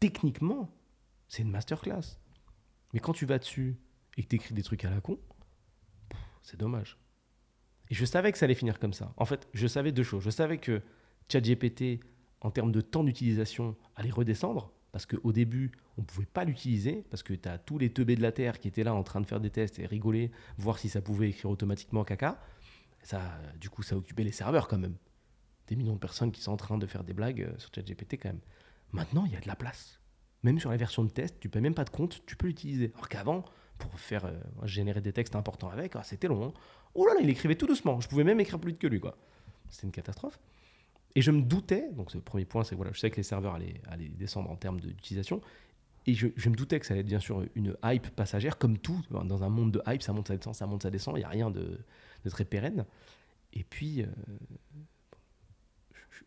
techniquement, 0.00 0.70
c'est 1.28 1.42
une 1.42 1.50
masterclass. 1.50 2.18
Mais 2.92 3.00
quand 3.00 3.12
tu 3.12 3.26
vas 3.26 3.38
dessus 3.38 3.76
et 4.16 4.22
que 4.22 4.28
tu 4.28 4.36
écris 4.36 4.54
des 4.54 4.62
trucs 4.62 4.84
à 4.84 4.90
la 4.90 5.00
con, 5.00 5.18
c'est 6.42 6.58
dommage. 6.58 6.98
Et 7.90 7.94
je 7.94 8.04
savais 8.04 8.30
que 8.30 8.38
ça 8.38 8.44
allait 8.44 8.54
finir 8.54 8.78
comme 8.78 8.92
ça. 8.92 9.12
En 9.16 9.24
fait, 9.24 9.48
je 9.52 9.66
savais 9.66 9.92
deux 9.92 10.02
choses. 10.02 10.22
Je 10.22 10.30
savais 10.30 10.58
que 10.58 10.80
ChatGPT, 11.30 12.00
en 12.40 12.50
termes 12.50 12.72
de 12.72 12.80
temps 12.80 13.04
d'utilisation, 13.04 13.76
allait 13.96 14.10
redescendre. 14.10 14.72
Parce 14.92 15.06
qu'au 15.06 15.32
début, 15.32 15.72
on 15.96 16.02
ne 16.02 16.06
pouvait 16.06 16.26
pas 16.26 16.44
l'utiliser. 16.44 17.04
Parce 17.10 17.22
que 17.22 17.34
tu 17.34 17.48
as 17.48 17.58
tous 17.58 17.78
les 17.78 17.92
teubés 17.92 18.14
de 18.16 18.22
la 18.22 18.32
Terre 18.32 18.60
qui 18.60 18.68
étaient 18.68 18.84
là 18.84 18.94
en 18.94 19.02
train 19.02 19.20
de 19.20 19.26
faire 19.26 19.40
des 19.40 19.50
tests 19.50 19.78
et 19.80 19.86
rigoler, 19.86 20.30
voir 20.56 20.78
si 20.78 20.88
ça 20.88 21.02
pouvait 21.02 21.30
écrire 21.30 21.50
automatiquement 21.50 22.04
caca. 22.04 22.40
Ça, 23.04 23.20
du 23.60 23.70
coup, 23.70 23.82
ça 23.82 23.96
occupait 23.96 24.24
les 24.24 24.32
serveurs 24.32 24.66
quand 24.66 24.78
même. 24.78 24.96
Des 25.68 25.76
millions 25.76 25.94
de 25.94 25.98
personnes 25.98 26.32
qui 26.32 26.40
sont 26.40 26.52
en 26.52 26.56
train 26.56 26.78
de 26.78 26.86
faire 26.86 27.04
des 27.04 27.12
blagues 27.12 27.42
euh, 27.42 27.58
sur 27.58 27.70
ChatGPT 27.72 28.14
quand 28.14 28.30
même. 28.30 28.40
Maintenant, 28.92 29.24
il 29.26 29.32
y 29.32 29.36
a 29.36 29.40
de 29.40 29.46
la 29.46 29.56
place. 29.56 30.00
Même 30.42 30.58
sur 30.58 30.70
la 30.70 30.76
version 30.76 31.04
de 31.04 31.10
test, 31.10 31.38
tu 31.38 31.48
ne 31.48 31.52
payes 31.52 31.62
même 31.62 31.74
pas 31.74 31.84
de 31.84 31.90
compte, 31.90 32.24
tu 32.26 32.36
peux 32.36 32.46
l'utiliser. 32.46 32.92
Alors 32.94 33.08
qu'avant, 33.08 33.44
pour 33.78 33.98
faire 33.98 34.24
euh, 34.24 34.38
générer 34.64 35.00
des 35.00 35.12
textes 35.12 35.36
importants 35.36 35.70
avec, 35.70 35.96
ah, 35.96 36.02
c'était 36.02 36.28
long. 36.28 36.44
Hein. 36.44 36.52
Oh 36.94 37.06
là 37.06 37.14
là, 37.14 37.20
il 37.22 37.28
écrivait 37.28 37.54
tout 37.54 37.66
doucement. 37.66 38.00
Je 38.00 38.08
pouvais 38.08 38.24
même 38.24 38.40
écrire 38.40 38.58
plus 38.58 38.72
vite 38.72 38.80
que 38.80 38.86
lui. 38.86 39.00
quoi. 39.00 39.16
C'était 39.70 39.86
une 39.86 39.92
catastrophe. 39.92 40.38
Et 41.14 41.22
je 41.22 41.30
me 41.30 41.42
doutais, 41.42 41.90
donc 41.92 42.12
le 42.12 42.20
premier 42.20 42.44
point, 42.44 42.64
c'est 42.64 42.74
voilà, 42.74 42.92
je 42.92 42.98
sais 42.98 43.10
que 43.10 43.16
les 43.16 43.22
serveurs 43.22 43.54
allaient, 43.54 44.08
descendre 44.10 44.50
en 44.50 44.56
termes 44.56 44.80
d'utilisation. 44.80 45.40
Et 46.06 46.14
je, 46.14 46.26
me 46.26 46.54
doutais 46.54 46.80
que 46.80 46.86
ça 46.86 46.92
allait 46.92 47.00
être 47.00 47.06
bien 47.06 47.20
sûr 47.20 47.46
une 47.54 47.76
hype 47.82 48.10
passagère, 48.10 48.58
comme 48.58 48.78
tout. 48.78 49.00
Dans 49.10 49.42
un 49.42 49.48
monde 49.48 49.72
de 49.72 49.82
hype, 49.86 50.02
ça 50.02 50.12
monte, 50.12 50.28
ça 50.28 50.36
descend, 50.36 50.54
ça 50.54 50.66
monte, 50.66 50.82
ça 50.82 50.90
descend. 50.90 51.16
Il 51.16 51.20
n'y 51.20 51.24
a 51.24 51.28
rien 51.28 51.50
de, 51.50 51.80
très 52.28 52.44
pérenne. 52.44 52.84
Et 53.54 53.64
puis, 53.64 54.02
euh, 54.02 54.06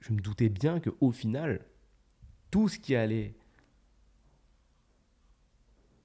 je, 0.02 0.14
me 0.14 0.20
doutais 0.20 0.50
bien 0.50 0.80
qu'au 0.80 1.12
final, 1.12 1.64
tout 2.50 2.70
ce 2.70 2.80
qui 2.80 2.96
allait 2.96 3.36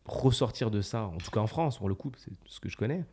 ressortir 0.05 0.71
de 0.71 0.83
ça, 0.83 1.05
en 1.07 1.19
tout 1.19 1.31
cas 1.31 1.41
en 1.41 1.47
France, 1.47 1.79
pour 1.79 1.89
le 1.89 1.95
coup, 1.95 2.13
c'est 2.19 2.33
ce 2.47 2.61
que 2.61 2.69
je 2.69 2.77
connais, 2.77 3.07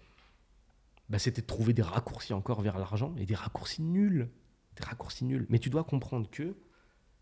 bah, 1.08 1.20
c'était 1.20 1.42
de 1.42 1.48
trouver 1.48 1.74
des 1.74 1.82
raccourcis 1.82 2.34
encore 2.34 2.62
vers 2.62 2.78
l'argent 2.78 3.16
et 3.18 3.26
des 3.26 3.36
raccourcis 3.36 3.82
nuls. 3.82 4.30
Des 4.76 4.84
raccourcis 4.84 5.24
nuls. 5.24 5.46
Mais 5.50 5.60
tu 5.60 5.70
dois 5.70 5.86
comprendre 5.86 6.30
que 6.30 6.58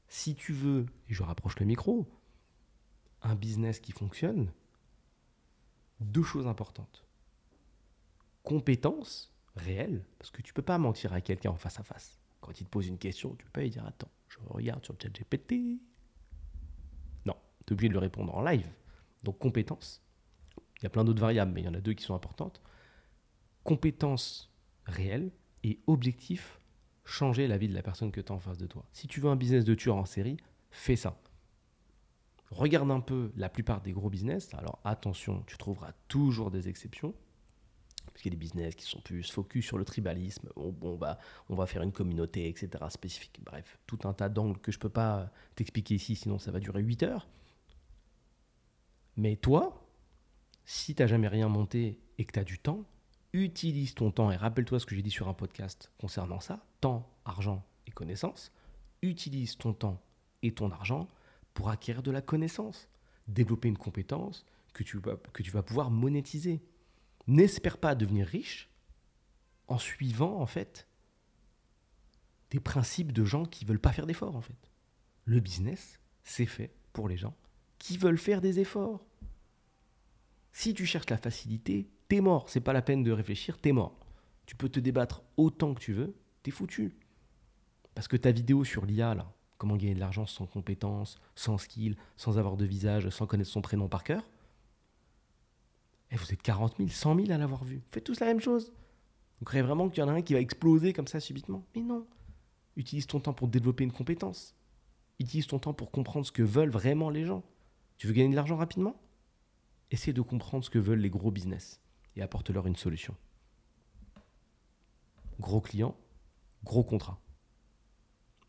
si 0.08 0.36
tu 0.36 0.54
veux, 0.54 0.86
et 1.10 1.14
je 1.14 1.22
rapproche 1.22 1.60
le 1.60 1.66
micro, 1.66 2.10
un 3.22 3.36
business 3.36 3.80
qui 3.80 3.92
fonctionne, 3.92 4.52
deux 6.00 6.24
choses 6.24 6.48
importantes. 6.48 7.06
Compétence 8.44 9.34
réelle, 9.56 10.06
parce 10.20 10.32
que 10.32 10.42
tu 10.42 10.54
peux 10.54 10.62
pas 10.62 10.78
mentir 10.78 11.14
à 11.14 11.22
quelqu'un 11.22 11.52
en 11.52 11.58
face 11.58 11.80
à 11.80 11.84
face. 11.84 12.20
Quand 12.42 12.60
il 12.62 12.66
te 12.66 12.70
pose 12.70 12.88
une 12.88 12.98
question, 12.98 13.36
tu 13.36 13.46
peux 13.46 13.52
pas 13.52 13.62
lui 13.62 13.70
dire 13.70 13.86
Attends, 13.86 14.12
je 14.28 14.38
regarde 14.48 14.84
sur 14.84 14.94
le 14.94 15.10
GPT. 15.10 15.82
Non, 17.26 17.36
tu 17.66 17.72
es 17.72 17.74
obligé 17.74 17.90
de 17.90 17.94
lui 17.94 18.00
répondre 18.00 18.36
en 18.36 18.42
live. 18.42 18.68
Donc 19.24 19.40
compétence. 19.40 20.04
Il 20.78 20.84
y 20.84 20.86
a 20.86 20.90
plein 20.90 21.04
d'autres 21.04 21.20
variables, 21.20 21.52
mais 21.54 21.62
il 21.62 21.66
y 21.66 21.68
en 21.68 21.74
a 21.74 21.82
deux 21.82 21.94
qui 21.94 22.04
sont 22.04 22.14
importantes. 22.14 22.62
Compétence 23.64 24.54
réelle 24.86 25.32
et 25.64 25.80
objectif, 25.88 26.62
changer 27.04 27.48
la 27.48 27.58
vie 27.58 27.68
de 27.68 27.74
la 27.74 27.82
personne 27.82 28.12
que 28.12 28.22
tu 28.22 28.32
as 28.32 28.36
en 28.36 28.40
face 28.40 28.58
de 28.58 28.68
toi. 28.68 28.86
Si 28.94 29.08
tu 29.08 29.20
veux 29.20 29.30
un 29.30 29.36
business 29.36 29.66
de 29.66 29.74
tueur 29.74 29.98
en 29.98 30.06
série, 30.06 30.38
fais 30.70 30.96
ça. 30.96 31.20
Regarde 32.50 32.90
un 32.92 33.02
peu 33.02 33.32
la 33.36 33.50
plupart 33.50 33.82
des 33.82 33.92
gros 33.92 34.10
business. 34.10 34.54
Alors 34.54 34.80
attention, 34.84 35.44
tu 35.48 35.58
trouveras 35.58 35.94
toujours 36.08 36.52
des 36.52 36.70
exceptions. 36.70 37.14
Parce 38.06 38.22
qu'il 38.24 38.32
y 38.32 38.36
a 38.36 38.38
des 38.38 38.44
business 38.44 38.74
qui 38.74 38.86
sont 38.86 39.02
plus 39.02 39.30
focus 39.30 39.66
sur 39.66 39.78
le 39.78 39.86
tribalisme. 39.86 40.50
Bah, 41.00 41.20
on 41.50 41.56
va 41.56 41.66
faire 41.68 41.84
une 41.84 41.92
communauté, 41.92 42.48
etc. 42.48 42.86
spécifique. 42.90 43.40
Bref, 43.46 43.78
tout 43.86 44.00
un 44.06 44.14
tas 44.14 44.30
d'angles 44.30 44.60
que 44.60 44.72
je 44.72 44.78
ne 44.78 44.82
peux 44.82 44.90
pas 44.90 45.30
t'expliquer 45.56 45.96
ici, 45.96 46.16
sinon 46.16 46.40
ça 46.40 46.52
va 46.52 46.60
durer 46.60 46.82
8 46.82 47.04
heures. 47.04 47.28
Mais 49.18 49.36
toi, 49.36 49.86
si 50.66 50.96
tu 50.96 51.04
n'as 51.04 51.08
jamais 51.08 51.28
rien 51.28 51.48
monté 51.48 52.00
et 52.18 52.26
que 52.26 52.32
tu 52.32 52.40
as 52.40 52.44
du 52.44 52.58
temps, 52.58 52.86
utilise 53.34 53.94
ton 53.94 54.10
temps 54.10 54.32
et 54.32 54.36
rappelle-toi 54.36 54.80
ce 54.80 54.86
que 54.86 54.96
j'ai 54.96 55.04
dit 55.04 55.12
sur 55.12 55.28
un 55.28 55.34
podcast 55.34 55.92
concernant 56.00 56.40
ça, 56.40 56.66
temps, 56.82 57.08
argent 57.26 57.64
et 57.86 57.92
connaissance. 57.92 58.52
Utilise 59.04 59.58
ton 59.58 59.74
temps 59.74 60.02
et 60.42 60.54
ton 60.54 60.72
argent 60.72 61.08
pour 61.58 61.72
acquérir 61.72 62.04
de 62.04 62.12
la 62.12 62.22
connaissance, 62.22 62.88
développer 63.28 63.68
une 63.68 63.80
compétence 63.80 64.46
que 64.74 64.84
tu 64.84 65.00
vas, 65.00 65.64
pouvoir 65.64 65.90
monétiser. 65.90 66.62
N'espère 67.26 67.80
pas 67.80 67.96
devenir 67.96 68.28
riche 68.28 68.70
en 69.68 69.80
suivant 69.80 70.40
en 70.40 70.46
fait 70.46 70.88
des 72.52 72.60
principes 72.60 73.12
de 73.12 73.26
gens 73.26 73.44
qui 73.44 73.66
veulent 73.66 73.80
pas 73.80 73.92
faire 73.92 74.06
d'efforts 74.06 74.36
en 74.36 74.42
fait. 74.42 74.72
Le 75.26 75.40
business, 75.40 76.00
c'est 76.24 76.46
fait 76.46 76.76
pour 76.94 77.10
les 77.10 77.18
gens 77.18 77.36
qui 77.80 77.98
veulent 77.98 78.20
faire 78.20 78.40
des 78.40 78.60
efforts. 78.60 79.04
Si 80.52 80.76
tu 80.76 80.86
cherches 80.86 81.10
la 81.10 81.18
facilité, 81.18 81.90
t'es 82.08 82.22
mort. 82.22 82.50
C'est 82.50 82.62
pas 82.62 82.72
la 82.72 82.84
peine 82.84 83.02
de 83.02 83.12
réfléchir, 83.12 83.58
t'es 83.58 83.72
mort. 83.72 83.98
Tu 84.46 84.56
peux 84.56 84.70
te 84.70 84.80
débattre 84.80 85.24
autant 85.38 85.74
que 85.74 85.82
tu 85.82 85.94
veux, 85.94 86.16
t'es 86.44 86.52
foutu. 86.52 86.96
Parce 87.96 88.08
que 88.08 88.16
ta 88.16 88.32
vidéo 88.32 88.64
sur 88.64 88.86
l'IA, 88.86 89.16
là, 89.16 89.34
comment 89.58 89.76
gagner 89.76 89.96
de 89.96 90.00
l'argent 90.00 90.26
sans 90.26 90.46
compétences, 90.46 91.20
sans 91.36 91.58
skill, 91.58 91.98
sans 92.16 92.38
avoir 92.38 92.58
de 92.58 92.66
visage, 92.66 93.10
sans 93.10 93.26
connaître 93.26 93.50
son 93.50 93.62
prénom 93.62 93.88
par 93.88 94.04
cœur, 94.04 94.24
et 96.10 96.16
eh, 96.16 96.18
vous 96.18 96.32
êtes 96.32 96.42
40 96.42 96.78
000, 96.78 96.90
100 96.90 97.16
000 97.16 97.32
à 97.32 97.38
l'avoir 97.38 97.66
vu. 97.66 97.82
Faites 97.92 98.06
tous 98.06 98.20
la 98.22 98.28
même 98.28 98.40
chose. 98.40 98.72
Vous 99.40 99.46
croyez 99.46 99.62
vraiment 99.62 99.90
qu'il 99.90 100.00
y 100.00 100.04
en 100.04 100.10
a 100.10 100.14
un 100.14 100.22
qui 100.22 100.34
va 100.34 100.40
exploser 100.40 100.94
comme 100.94 101.08
ça 101.08 101.20
subitement? 101.20 101.66
Mais 101.76 101.82
non. 101.82 102.08
Utilise 102.78 103.08
ton 103.08 103.20
temps 103.20 103.34
pour 103.34 103.50
développer 103.50 103.84
une 103.84 103.92
compétence. 103.92 104.56
Utilise 105.20 105.48
ton 105.48 105.60
temps 105.60 105.74
pour 105.74 105.92
comprendre 105.92 106.26
ce 106.26 106.32
que 106.32 106.44
veulent 106.44 106.70
vraiment 106.70 107.10
les 107.10 107.26
gens. 107.26 107.44
Tu 107.98 108.08
veux 108.08 108.14
gagner 108.14 108.30
de 108.30 108.36
l'argent 108.36 108.56
rapidement? 108.56 108.96
Essaye 109.92 110.14
de 110.14 110.22
comprendre 110.22 110.64
ce 110.64 110.70
que 110.70 110.80
veulent 110.80 111.00
les 111.00 111.10
gros 111.10 111.32
business 111.32 111.82
et 112.16 112.22
apporte-leur 112.22 112.68
une 112.68 112.76
solution. 112.76 113.16
Gros 115.40 115.62
client, 115.62 115.96
gros 116.64 116.84
contrat. 116.84 117.20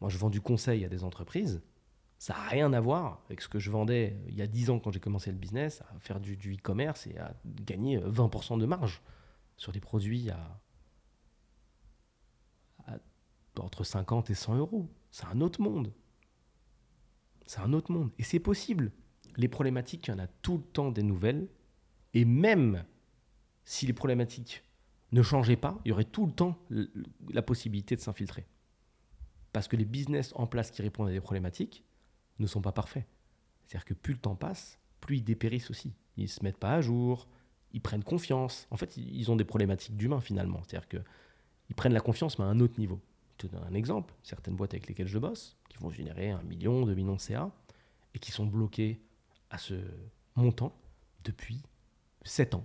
Moi, 0.01 0.11
je 0.11 0.19
vends 0.19 0.31
du 0.31 0.41
conseil 0.41 0.85
à 0.85 0.89
des 0.89 1.05
entreprises. 1.05 1.63
Ça 2.19 2.35
n'a 2.35 2.49
rien 2.49 2.73
à 2.73 2.81
voir 2.81 3.23
avec 3.27 3.41
ce 3.41 3.49
que 3.49 3.59
je 3.59 3.71
vendais 3.71 4.17
il 4.29 4.35
y 4.35 4.43
a 4.43 4.47
10 4.47 4.71
ans 4.71 4.81
quand 4.81 4.91
j'ai 4.91 5.01
commencé 5.01 5.31
le 5.31 5.39
business, 5.39 5.83
à 5.83 5.99
faire 6.01 6.21
du, 6.21 6.35
e-commerce 6.35 7.07
et 7.07 7.17
à 7.19 7.35
gagner 7.45 7.99
20% 7.99 8.59
de 8.59 8.67
marge 8.67 9.03
sur 9.57 9.73
des 9.73 9.81
produits 9.81 10.31
à, 10.31 10.61
entre 13.59 13.85
50 13.85 14.31
et 14.31 14.35
100 14.35 14.57
euros. 14.57 14.89
C'est 15.11 15.27
un 15.27 15.41
autre 15.41 15.61
monde. 15.61 15.93
C'est 17.47 17.61
un 17.61 17.73
autre 17.73 17.93
monde. 17.93 18.11
Et 18.19 18.23
c'est 18.23 18.41
possible. 18.41 18.93
Les 19.37 19.49
problématiques, 19.49 20.07
il 20.09 20.11
y 20.11 20.15
en 20.15 20.19
a 20.19 20.27
tout 20.27 20.59
le 20.59 20.65
temps 20.65 20.91
des 20.91 21.03
nouvelles. 21.03 21.49
Et 22.15 22.25
même 22.25 22.85
si 23.65 23.87
les 23.87 23.93
problématiques 23.93 24.65
ne 25.13 25.23
changeaient 25.23 25.57
pas, 25.57 25.81
il 25.85 25.89
y 25.89 25.93
aurait 25.93 26.05
tout 26.05 26.27
le 26.27 26.33
temps 26.33 26.59
la 27.31 27.43
possibilité 27.43 27.97
de 27.97 28.01
s'infiltrer. 28.01 28.47
Parce 29.53 29.69
que 29.69 29.77
les 29.77 29.85
business 29.85 30.33
en 30.37 30.47
place 30.47 30.71
qui 30.71 30.83
répondent 30.83 31.09
à 31.09 31.13
des 31.13 31.21
problématiques 31.21 31.85
ne 32.39 32.47
sont 32.47 32.61
pas 32.61 32.73
parfaits. 32.73 33.07
C'est-à-dire 33.67 33.85
que 33.85 33.95
plus 33.95 34.15
le 34.15 34.21
temps 34.21 34.37
passe, 34.37 34.79
plus 35.01 35.19
ils 35.19 35.25
dépérissent 35.25 35.71
aussi. 35.71 35.95
Ils 36.17 36.25
ne 36.25 36.29
se 36.29 36.43
mettent 36.43 36.59
pas 36.59 36.75
à 36.75 36.81
jour, 36.81 37.29
ils 37.73 37.81
prennent 37.81 38.05
confiance. 38.05 38.67
En 38.71 38.77
fait, 38.77 38.97
ils 38.97 39.31
ont 39.31 39.37
des 39.37 39.45
problématiques 39.45 39.97
d'humain 39.97 40.21
finalement. 40.21 40.63
C'est-à-dire 40.65 40.89
qu'ils 40.89 41.77
prennent 41.77 41.93
la 41.93 42.01
confiance, 42.01 42.39
mais 42.39 42.45
à 42.45 42.49
un 42.49 42.61
autre 42.61 42.79
niveau. 42.79 43.01
Je 43.33 43.47
te 43.47 43.53
donne 43.53 43.65
un 43.65 43.75
exemple. 43.75 44.15
Certaines 44.23 44.57
boîtes 44.57 44.75
avec 44.75 44.89
lesquelles 44.89 45.09
je 45.09 45.19
bosse, 45.19 45.57
qui 45.69 45.79
vont 45.79 45.91
générer 45.91 46.31
un 46.31 46.43
million, 46.43 46.85
deux 46.85 46.95
millions 46.95 47.17
de 47.17 47.21
CA, 47.21 47.51
et 48.15 48.19
qui 48.19 48.33
sont 48.33 48.47
bloquées 48.47 49.01
à 49.51 49.59
ce 49.59 49.75
montant 50.35 50.75
depuis 51.25 51.63
sept 52.25 52.55
ans. 52.55 52.65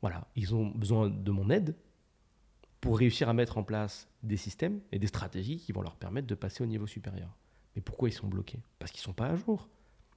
Voilà, 0.00 0.26
ils 0.34 0.54
ont 0.54 0.68
besoin 0.68 1.08
de 1.08 1.30
mon 1.30 1.50
aide 1.50 1.76
pour 2.82 2.98
réussir 2.98 3.28
à 3.28 3.32
mettre 3.32 3.58
en 3.58 3.62
place 3.62 4.08
des 4.24 4.36
systèmes 4.36 4.80
et 4.90 4.98
des 4.98 5.06
stratégies 5.06 5.56
qui 5.56 5.70
vont 5.70 5.82
leur 5.82 5.94
permettre 5.94 6.26
de 6.26 6.34
passer 6.34 6.64
au 6.64 6.66
niveau 6.66 6.88
supérieur. 6.88 7.30
Mais 7.76 7.80
pourquoi 7.80 8.08
ils 8.08 8.12
sont 8.12 8.26
bloqués? 8.26 8.60
Parce 8.80 8.90
qu'ils 8.90 9.02
ne 9.02 9.04
sont 9.04 9.12
pas 9.12 9.28
à 9.28 9.36
jour. 9.36 9.68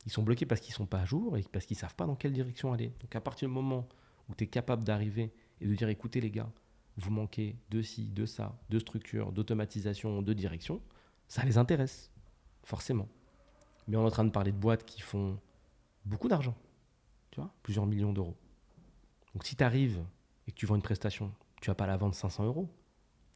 Ils 0.08 0.12
sont 0.12 0.24
bloqués 0.24 0.48
parce 0.48 0.62
qu'ils 0.62 0.72
ne 0.72 0.78
sont 0.78 0.88
pas 0.88 1.02
à 1.02 1.06
jour 1.06 1.38
et 1.38 1.44
parce 1.44 1.68
qu'ils 1.68 1.78
ne 1.78 1.82
savent 1.82 1.94
pas 1.94 2.08
dans 2.08 2.16
quelle 2.16 2.34
direction 2.34 2.74
aller. 2.74 2.92
Donc 3.02 3.16
à 3.16 3.22
partir 3.22 3.48
du 3.48 3.54
moment 3.54 3.88
où 4.28 4.34
tu 4.34 4.46
es 4.46 4.48
capable 4.48 4.84
d'arriver 4.84 5.32
et 5.62 5.68
de 5.68 5.76
dire 5.76 5.90
écoutez 5.90 6.20
les 6.20 6.32
gars, 6.32 6.52
vous 6.98 7.12
manquez 7.12 7.56
de 7.70 7.84
ci, 7.84 8.08
de 8.08 8.26
ça, 8.26 8.58
de 8.72 8.80
structure, 8.80 9.32
d'automatisation, 9.32 10.24
de 10.24 10.34
direction, 10.34 10.82
ça 11.28 11.46
les 11.46 11.60
intéresse, 11.60 12.10
forcément. 12.64 13.08
Mais 13.88 13.96
on 13.96 14.02
est 14.02 14.08
en 14.08 14.12
train 14.12 14.26
de 14.26 14.32
parler 14.32 14.52
de 14.52 14.58
boîtes 14.58 14.86
qui 14.86 15.02
font 15.02 15.38
beaucoup 16.04 16.30
d'argent, 16.30 16.56
tu 17.30 17.40
vois, 17.40 17.54
plusieurs 17.62 17.86
millions 17.86 18.12
d'euros. 18.12 18.36
Donc 19.36 19.46
si 19.46 19.56
tu 19.56 19.64
arrives 19.64 20.04
et 20.48 20.52
que 20.52 20.58
tu 20.58 20.66
vends 20.66 20.76
une 20.76 20.82
prestation, 20.82 21.32
tu 21.62 21.70
vas 21.70 21.76
pas 21.76 21.88
la 21.88 21.98
vendre 21.98 22.16
500 22.16 22.46
euros, 22.46 22.70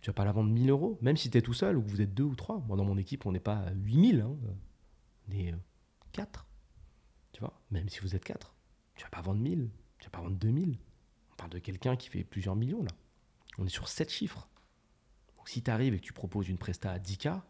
tu 0.01 0.09
vas 0.09 0.13
pas 0.13 0.25
la 0.25 0.31
vendre 0.31 0.49
1000 0.49 0.69
euros, 0.69 0.97
même 1.01 1.17
si 1.17 1.29
tu 1.29 1.37
es 1.37 1.41
tout 1.41 1.53
seul 1.53 1.77
ou 1.77 1.81
que 1.81 1.89
vous 1.89 2.01
êtes 2.01 2.13
deux 2.13 2.23
ou 2.23 2.35
trois. 2.35 2.59
Moi, 2.67 2.77
dans 2.77 2.85
mon 2.85 2.97
équipe, 2.97 3.25
on 3.25 3.31
n'est 3.31 3.39
pas 3.39 3.57
à 3.57 3.71
8000, 3.71 4.21
hein, 4.21 4.35
on 5.27 5.31
est 5.31 5.53
4. 6.11 6.45
Tu 7.33 7.39
vois, 7.41 7.59
même 7.71 7.89
si 7.89 7.99
vous 7.99 8.15
êtes 8.15 8.23
4, 8.23 8.53
tu 8.95 9.03
vas 9.03 9.09
pas 9.09 9.21
vendre 9.21 9.39
1000, 9.39 9.69
tu 9.99 10.05
vas 10.05 10.11
pas 10.11 10.21
vendre 10.21 10.37
2000. 10.37 10.77
On 11.31 11.35
parle 11.35 11.51
de 11.51 11.59
quelqu'un 11.59 11.95
qui 11.95 12.09
fait 12.09 12.23
plusieurs 12.23 12.55
millions 12.55 12.83
là. 12.83 12.91
On 13.57 13.65
est 13.65 13.69
sur 13.69 13.87
7 13.87 14.09
chiffres. 14.09 14.47
Donc 15.37 15.49
si 15.49 15.61
tu 15.61 15.71
arrives 15.71 15.93
et 15.93 15.99
que 15.99 16.05
tu 16.05 16.13
proposes 16.13 16.49
une 16.49 16.57
presta 16.57 16.91
à 16.91 16.99
10K, 16.99 17.41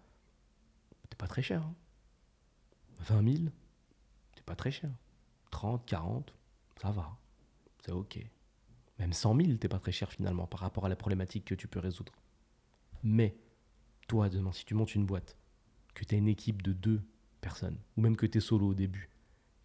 c'est 1.09 1.17
pas 1.17 1.27
très 1.27 1.41
cher. 1.41 1.69
20 2.99 3.37
000, 3.37 3.43
c'est 4.35 4.45
pas 4.45 4.55
très 4.55 4.71
cher. 4.71 4.91
30, 5.51 5.85
40, 5.85 6.33
ça 6.81 6.91
va. 6.91 7.17
C'est 7.79 7.91
ok. 7.91 8.19
Même 8.99 9.13
100 9.13 9.35
000, 9.37 9.57
t'es 9.57 9.69
pas 9.69 9.79
très 9.79 9.91
cher 9.91 10.11
finalement 10.11 10.45
par 10.45 10.59
rapport 10.59 10.85
à 10.85 10.89
la 10.89 10.95
problématique 10.95 11.45
que 11.45 11.55
tu 11.55 11.67
peux 11.67 11.79
résoudre. 11.79 12.13
Mais, 13.01 13.37
toi, 14.07 14.29
demain, 14.29 14.51
si 14.51 14.65
tu 14.65 14.75
montes 14.75 14.93
une 14.93 15.05
boîte, 15.05 15.37
que 15.93 16.03
tu 16.03 16.15
as 16.15 16.17
une 16.17 16.27
équipe 16.27 16.61
de 16.61 16.73
deux 16.73 17.01
personnes, 17.39 17.77
ou 17.95 18.01
même 18.01 18.17
que 18.17 18.25
tu 18.25 18.37
es 18.37 18.41
solo 18.41 18.67
au 18.67 18.73
début, 18.73 19.09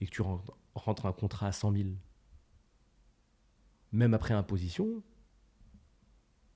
et 0.01 0.07
que 0.07 0.11
tu 0.11 0.23
rentres 0.23 1.07
un 1.07 1.13
contrat 1.13 1.49
à 1.49 1.53
100 1.53 1.73
000, 1.73 1.89
même 3.91 4.15
après 4.15 4.35
imposition, 4.35 5.03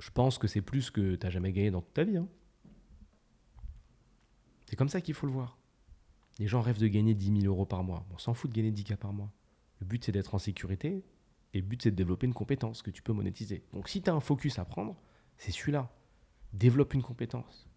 je 0.01 0.11
pense 0.11 0.39
que 0.39 0.47
c'est 0.47 0.63
plus 0.63 0.91
que 0.91 1.17
tu 1.17 1.27
n'as 1.27 1.31
jamais 1.31 1.53
gagné 1.53 1.71
dans 1.73 1.83
toute 1.83 1.95
ta 1.95 2.05
vie. 2.05 2.17
Hein. 2.17 2.29
C'est 4.67 4.77
comme 4.77 4.89
ça 4.89 5.01
qu'il 5.01 5.15
faut 5.15 5.27
le 5.27 5.33
voir. 5.33 5.59
Les 6.39 6.47
gens 6.47 6.61
rêvent 6.61 6.79
de 6.79 6.87
gagner 6.87 7.15
10 7.15 7.41
000 7.41 7.53
euros 7.53 7.67
par 7.67 7.83
mois. 7.83 8.07
On 8.13 8.19
s'en 8.19 8.35
fout 8.35 8.51
de 8.51 8.55
gagner 8.55 8.71
10K 8.71 8.97
par 8.97 9.13
mois. 9.13 9.33
Le 9.81 9.87
but, 9.87 10.05
c'est 10.05 10.13
d'être 10.13 10.35
en 10.35 10.39
sécurité. 10.39 11.05
Et 11.55 11.61
le 11.61 11.67
but, 11.67 11.83
c'est 11.83 11.91
de 11.91 11.97
développer 11.97 12.27
une 12.27 12.35
compétence 12.35 12.83
que 12.83 12.91
tu 12.91 13.03
peux 13.03 13.13
monétiser. 13.13 13.65
Donc, 13.73 13.89
si 13.89 14.03
tu 14.03 14.11
as 14.11 14.15
un 14.15 14.21
focus 14.21 14.59
à 14.59 14.65
prendre, 14.65 14.97
c'est 15.37 15.53
celui-là. 15.53 15.91
Développe 16.53 16.95
une 16.95 17.03
compétence. 17.03 17.69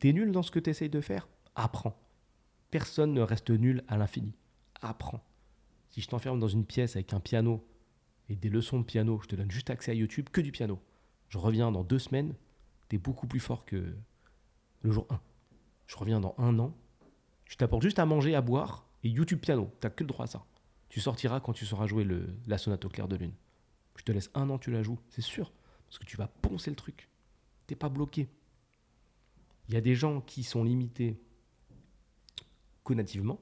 Tu 0.00 0.08
es 0.08 0.12
nul 0.12 0.32
dans 0.32 0.42
ce 0.42 0.50
que 0.50 0.58
tu 0.58 0.70
essayes 0.70 0.90
de 0.90 1.00
faire? 1.00 1.28
Apprends. 1.54 1.96
Personne 2.70 3.14
ne 3.14 3.20
reste 3.20 3.50
nul 3.50 3.82
à 3.88 3.96
l'infini. 3.96 4.34
Apprends. 4.82 5.24
Si 5.90 6.00
je 6.00 6.08
t'enferme 6.08 6.40
dans 6.40 6.48
une 6.48 6.66
pièce 6.66 6.96
avec 6.96 7.12
un 7.12 7.20
piano 7.20 7.66
et 8.28 8.36
des 8.36 8.50
leçons 8.50 8.80
de 8.80 8.84
piano, 8.84 9.20
je 9.22 9.28
te 9.28 9.36
donne 9.36 9.50
juste 9.50 9.70
accès 9.70 9.92
à 9.92 9.94
YouTube, 9.94 10.28
que 10.30 10.40
du 10.40 10.52
piano 10.52 10.80
je 11.34 11.38
reviens 11.38 11.72
dans 11.72 11.82
deux 11.82 11.98
semaines, 11.98 12.34
tu 12.88 12.94
es 12.94 12.98
beaucoup 12.98 13.26
plus 13.26 13.40
fort 13.40 13.64
que 13.64 13.96
le 14.82 14.90
jour 14.92 15.04
1. 15.10 15.20
Je 15.88 15.96
reviens 15.96 16.20
dans 16.20 16.36
un 16.38 16.56
an, 16.60 16.72
je 17.46 17.56
t'apporte 17.56 17.82
juste 17.82 17.98
à 17.98 18.06
manger, 18.06 18.36
à 18.36 18.40
boire 18.40 18.86
et 19.02 19.08
YouTube 19.08 19.40
piano. 19.40 19.68
Tu 19.80 19.90
que 19.90 20.04
le 20.04 20.08
droit 20.08 20.26
à 20.26 20.28
ça. 20.28 20.44
Tu 20.94 21.00
sortiras 21.00 21.40
quand 21.40 21.52
tu 21.52 21.66
sauras 21.66 21.88
jouer 21.88 22.04
le, 22.04 22.36
la 22.46 22.56
sonate 22.56 22.84
au 22.84 22.88
clair 22.88 23.08
de 23.08 23.16
lune. 23.16 23.32
Je 23.96 24.04
te 24.04 24.12
laisse 24.12 24.30
un 24.34 24.48
an, 24.48 24.58
tu 24.58 24.70
la 24.70 24.84
joues, 24.84 25.00
c'est 25.08 25.22
sûr. 25.22 25.52
Parce 25.88 25.98
que 25.98 26.04
tu 26.04 26.16
vas 26.16 26.28
poncer 26.28 26.70
le 26.70 26.76
truc. 26.76 27.08
T'es 27.66 27.74
pas 27.74 27.88
bloqué. 27.88 28.28
Il 29.66 29.74
y 29.74 29.76
a 29.76 29.80
des 29.80 29.96
gens 29.96 30.20
qui 30.20 30.44
sont 30.44 30.62
limités 30.62 31.20
cognitivement, 32.84 33.40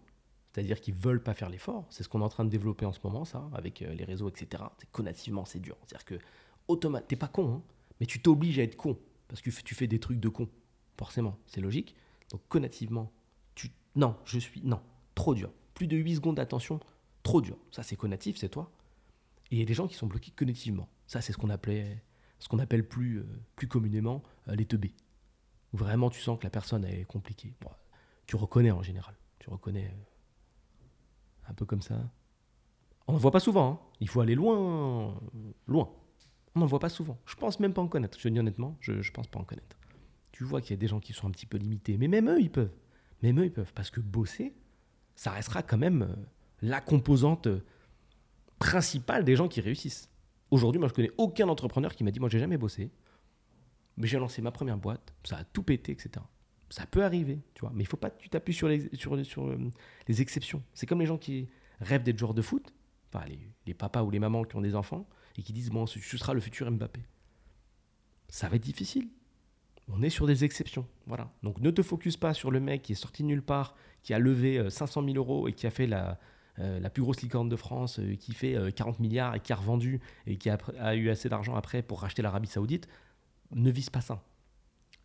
c'est-à-dire 0.51 0.81
qu'ils 0.81 0.95
veulent 0.95 1.23
pas 1.23 1.35
faire 1.35 1.51
l'effort. 1.51 1.87
C'est 1.91 2.03
ce 2.03 2.09
qu'on 2.09 2.23
est 2.23 2.25
en 2.25 2.31
train 2.31 2.47
de 2.47 2.49
développer 2.49 2.87
en 2.87 2.93
ce 2.93 3.01
moment, 3.05 3.27
ça, 3.27 3.47
avec 3.53 3.83
euh, 3.83 3.93
les 3.93 4.05
réseaux, 4.05 4.31
etc. 4.31 4.65
Cognitivement, 4.91 5.45
c'est 5.45 5.61
dur. 5.61 5.77
C'est-à-dire 5.87 6.07
que 6.07 6.19
automate. 6.69 7.07
T'es 7.07 7.17
pas 7.17 7.29
con, 7.29 7.57
hein, 7.57 7.62
mais 8.01 8.07
tu 8.07 8.23
t'obliges 8.23 8.59
à 8.61 8.62
être 8.62 8.77
con 8.77 8.99
parce 9.29 9.43
que 9.43 9.51
tu 9.51 9.75
fais 9.75 9.87
des 9.87 10.01
trucs 10.01 10.21
de 10.21 10.31
con. 10.31 10.49
Forcément, 10.97 11.37
c'est 11.45 11.61
logique. 11.61 11.95
Donc 12.31 12.41
connativement, 12.49 13.12
tu 13.55 13.73
non, 13.95 14.17
je 14.25 14.38
suis 14.38 14.62
non, 14.62 14.81
trop 15.15 15.35
dur. 15.35 15.53
Plus 15.75 15.87
de 15.87 15.99
8 15.99 16.15
secondes 16.15 16.37
d'attention, 16.37 16.81
trop 17.23 17.41
dur. 17.41 17.57
Ça 17.71 17.83
c'est 17.83 17.97
connatif, 17.97 18.37
c'est 18.37 18.49
toi. 18.49 18.71
Et 19.51 19.57
il 19.57 19.59
y 19.59 19.63
a 19.63 19.67
des 19.67 19.75
gens 19.75 19.87
qui 19.87 19.95
sont 19.95 20.07
bloqués 20.07 20.33
cognitivement. 20.33 20.89
Ça 21.07 21.21
c'est 21.21 21.33
ce 21.33 21.39
qu'on 21.39 21.51
appelle 21.51 22.89
plus 22.89 23.19
euh, 23.19 23.27
plus 23.57 23.69
communément 23.69 24.23
euh, 24.49 24.55
les 24.55 24.67
teubés. 24.67 24.95
Vraiment 25.73 26.11
tu 26.11 26.21
sens 26.21 26.39
que 26.39 26.45
la 26.45 26.51
personne 26.51 26.85
est 26.85 27.05
compliquée. 27.05 27.53
tu 28.27 28.37
reconnais 28.37 28.71
en 28.71 28.83
général. 28.83 29.15
Tu 29.39 29.51
reconnais 29.51 29.87
euh, 29.87 31.51
un 31.51 31.55
peu 31.55 31.65
comme 31.65 31.83
ça. 31.83 31.97
On 33.09 33.15
ne 33.15 33.19
voit 33.19 33.33
pas 33.33 33.41
souvent. 33.41 33.73
Hein. 33.73 33.79
Il 34.01 34.09
faut 34.09 34.21
aller 34.21 34.35
loin, 34.35 35.21
loin. 35.67 35.91
On 36.55 36.61
n'en 36.61 36.67
voit 36.67 36.79
pas 36.79 36.89
souvent. 36.89 37.19
Je 37.27 37.35
pense 37.35 37.59
même 37.61 37.73
pas 37.73 37.83
en 37.83 37.89
connaître. 37.89 38.19
Je 38.21 38.29
dis 38.29 38.39
honnêtement, 38.39 38.77
je, 38.81 38.93
ne 38.93 39.11
pense 39.13 39.27
pas 39.27 39.41
en 39.41 39.45
connaître. 39.45 39.77
Tu 40.31 40.45
vois 40.45 40.61
qu'il 40.61 40.71
y 40.71 40.75
a 40.75 40.77
des 40.77 40.87
gens 40.87 41.01
qui 41.01 41.13
sont 41.13 41.27
un 41.27 41.31
petit 41.31 41.47
peu 41.47 41.59
limités. 41.59 41.97
Mais 41.97 42.09
même 42.09 42.29
eux, 42.29 42.41
ils 42.41 42.51
peuvent. 42.51 42.73
Même 43.23 43.41
eux, 43.41 43.47
ils 43.47 43.53
peuvent. 43.53 43.73
Parce 43.75 43.91
que 43.91 44.01
bosser, 44.01 44.55
ça 45.17 45.33
restera 45.33 45.63
quand 45.63 45.79
même 45.79 46.15
la 46.62 46.81
composante 46.81 47.48
principale 48.59 49.25
des 49.25 49.37
gens 49.37 49.48
qui 49.48 49.61
réussissent. 49.61 50.09
Aujourd'hui, 50.51 50.79
moi, 50.79 50.88
je 50.88 50.94
connais 50.94 51.11
aucun 51.18 51.48
entrepreneur 51.48 51.94
qui 51.94 52.05
m'a 52.05 52.11
dit 52.11 52.20
Moi, 52.20 52.29
j'ai 52.29 52.38
jamais 52.38 52.57
bossé. 52.57 52.90
Mais 53.96 54.07
j'ai 54.07 54.18
lancé 54.18 54.40
ma 54.40 54.53
première 54.53 54.79
boîte. 54.79 55.12
Ça 55.25 55.38
a 55.38 55.44
tout 55.44 55.62
pété, 55.62 55.92
etc. 55.92 56.25
Ça 56.70 56.87
peut 56.87 57.05
arriver, 57.05 57.40
tu 57.55 57.61
vois. 57.61 57.72
Mais 57.75 57.83
il 57.83 57.87
faut 57.87 57.98
pas 57.98 58.09
que 58.09 58.18
tu 58.18 58.31
t'appuies 58.31 58.55
sur 58.55 58.68
les, 58.68 58.88
sur, 58.94 59.27
sur, 59.27 59.46
euh, 59.48 59.59
les 60.09 60.22
exceptions. 60.22 60.62
C'est 60.72 60.87
comme 60.87 61.01
les 61.01 61.07
gens 61.07 61.18
qui 61.18 61.48
rêvent 61.81 62.03
d'être 62.03 62.18
joueurs 62.18 62.33
de 62.33 62.40
foot. 62.40 62.72
Enfin, 63.12 63.27
les, 63.27 63.38
les 63.66 63.75
papas 63.75 64.03
ou 64.03 64.11
les 64.11 64.18
mamans 64.18 64.44
qui 64.44 64.57
ont 64.57 64.62
des 64.62 64.75
enfants 64.75 65.07
et 65.37 65.42
qui 65.42 65.53
disent 65.53 65.70
bon, 65.70 65.87
ce 65.87 65.98
sera 66.01 66.33
le 66.33 66.40
futur 66.40 66.70
Mbappé. 66.70 67.03
Ça 68.29 68.48
va 68.48 68.57
être 68.57 68.62
difficile. 68.62 69.09
On 69.88 70.01
est 70.01 70.11
sur 70.11 70.27
des 70.27 70.44
exceptions. 70.44 70.87
Voilà. 71.07 71.31
Donc 71.42 71.61
ne 71.61 71.70
te 71.70 71.83
focus 71.83 72.16
pas 72.16 72.33
sur 72.33 72.51
le 72.51 72.61
mec 72.61 72.83
qui 72.83 72.92
est 72.92 72.96
sorti 72.96 73.25
nulle 73.25 73.42
part, 73.42 73.75
qui 74.03 74.14
a 74.14 74.18
levé 74.18 74.70
500 74.70 75.03
euh, 75.03 75.12
000 75.12 75.16
euros 75.18 75.48
et 75.48 75.53
qui 75.53 75.66
a 75.66 75.70
fait 75.70 75.87
la, 75.87 76.18
la 76.59 76.91
plus 76.91 77.03
grosse 77.03 77.23
licorne 77.23 77.49
de 77.49 77.57
France, 77.57 77.99
euh, 77.99 78.15
qui 78.17 78.35
fait 78.35 78.57
40 78.75 79.01
milliards 79.01 79.35
et 79.35 79.41
qui 79.41 79.53
a 79.53 79.57
revendu 79.57 80.01
et 80.27 80.37
qui 80.37 80.51
a, 80.51 80.95
eu 80.95 81.11
assez 81.11 81.29
d'argent 81.29 81.55
après 81.55 81.83
pour 81.83 82.01
racheter 82.01 82.23
l'Arabie 82.23 82.49
Saoudite. 82.49 82.88
Ne 83.55 83.71
vise 83.71 83.91
pas 83.91 84.01
ça. 84.01 84.23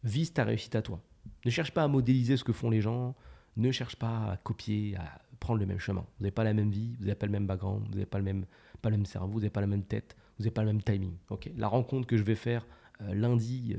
Vise 0.04 0.34
ta 0.34 0.44
réussite 0.44 0.76
à 0.76 0.82
toi. 0.82 1.02
Ne 1.46 1.52
cherche 1.52 1.72
pas 1.72 1.84
à 1.84 1.88
modéliser 1.88 2.38
ce 2.38 2.44
que 2.44 2.54
font 2.54 2.70
les 2.70 2.82
gens. 2.82 3.16
Ne 3.56 3.72
cherche 3.72 3.96
pas 3.96 4.32
à 4.32 4.38
copier, 4.38 4.96
à 4.98 5.22
prendre 5.40 5.60
le 5.60 5.66
même 5.66 5.80
chemin. 5.80 6.02
Vous 6.02 6.24
n'avez 6.24 6.32
pas 6.32 6.44
la 6.44 6.54
même 6.54 6.70
vie, 6.70 6.96
vous 7.00 7.06
n'avez 7.06 7.16
pas 7.16 7.26
le 7.26 7.32
même 7.32 7.48
background, 7.48 7.86
vous 7.88 7.94
n'avez 7.94 8.06
pas 8.06 8.18
le 8.18 8.24
même 8.24 8.46
pas 8.82 8.90
le 8.90 8.98
même 8.98 9.06
cerveau, 9.06 9.34
vous 9.34 9.40
n'avez 9.40 9.50
pas 9.50 9.62
la 9.62 9.68
même 9.68 9.84
tête, 9.84 10.16
vous 10.38 10.44
n'avez 10.44 10.52
pas 10.52 10.62
le 10.62 10.68
même 10.68 10.84
timing. 10.84 11.14
La 11.56 11.68
rencontre 11.68 12.06
que 12.08 12.18
je 12.18 12.24
vais 12.24 12.36
faire 12.36 12.66
euh, 13.02 13.14
lundi 13.14 13.76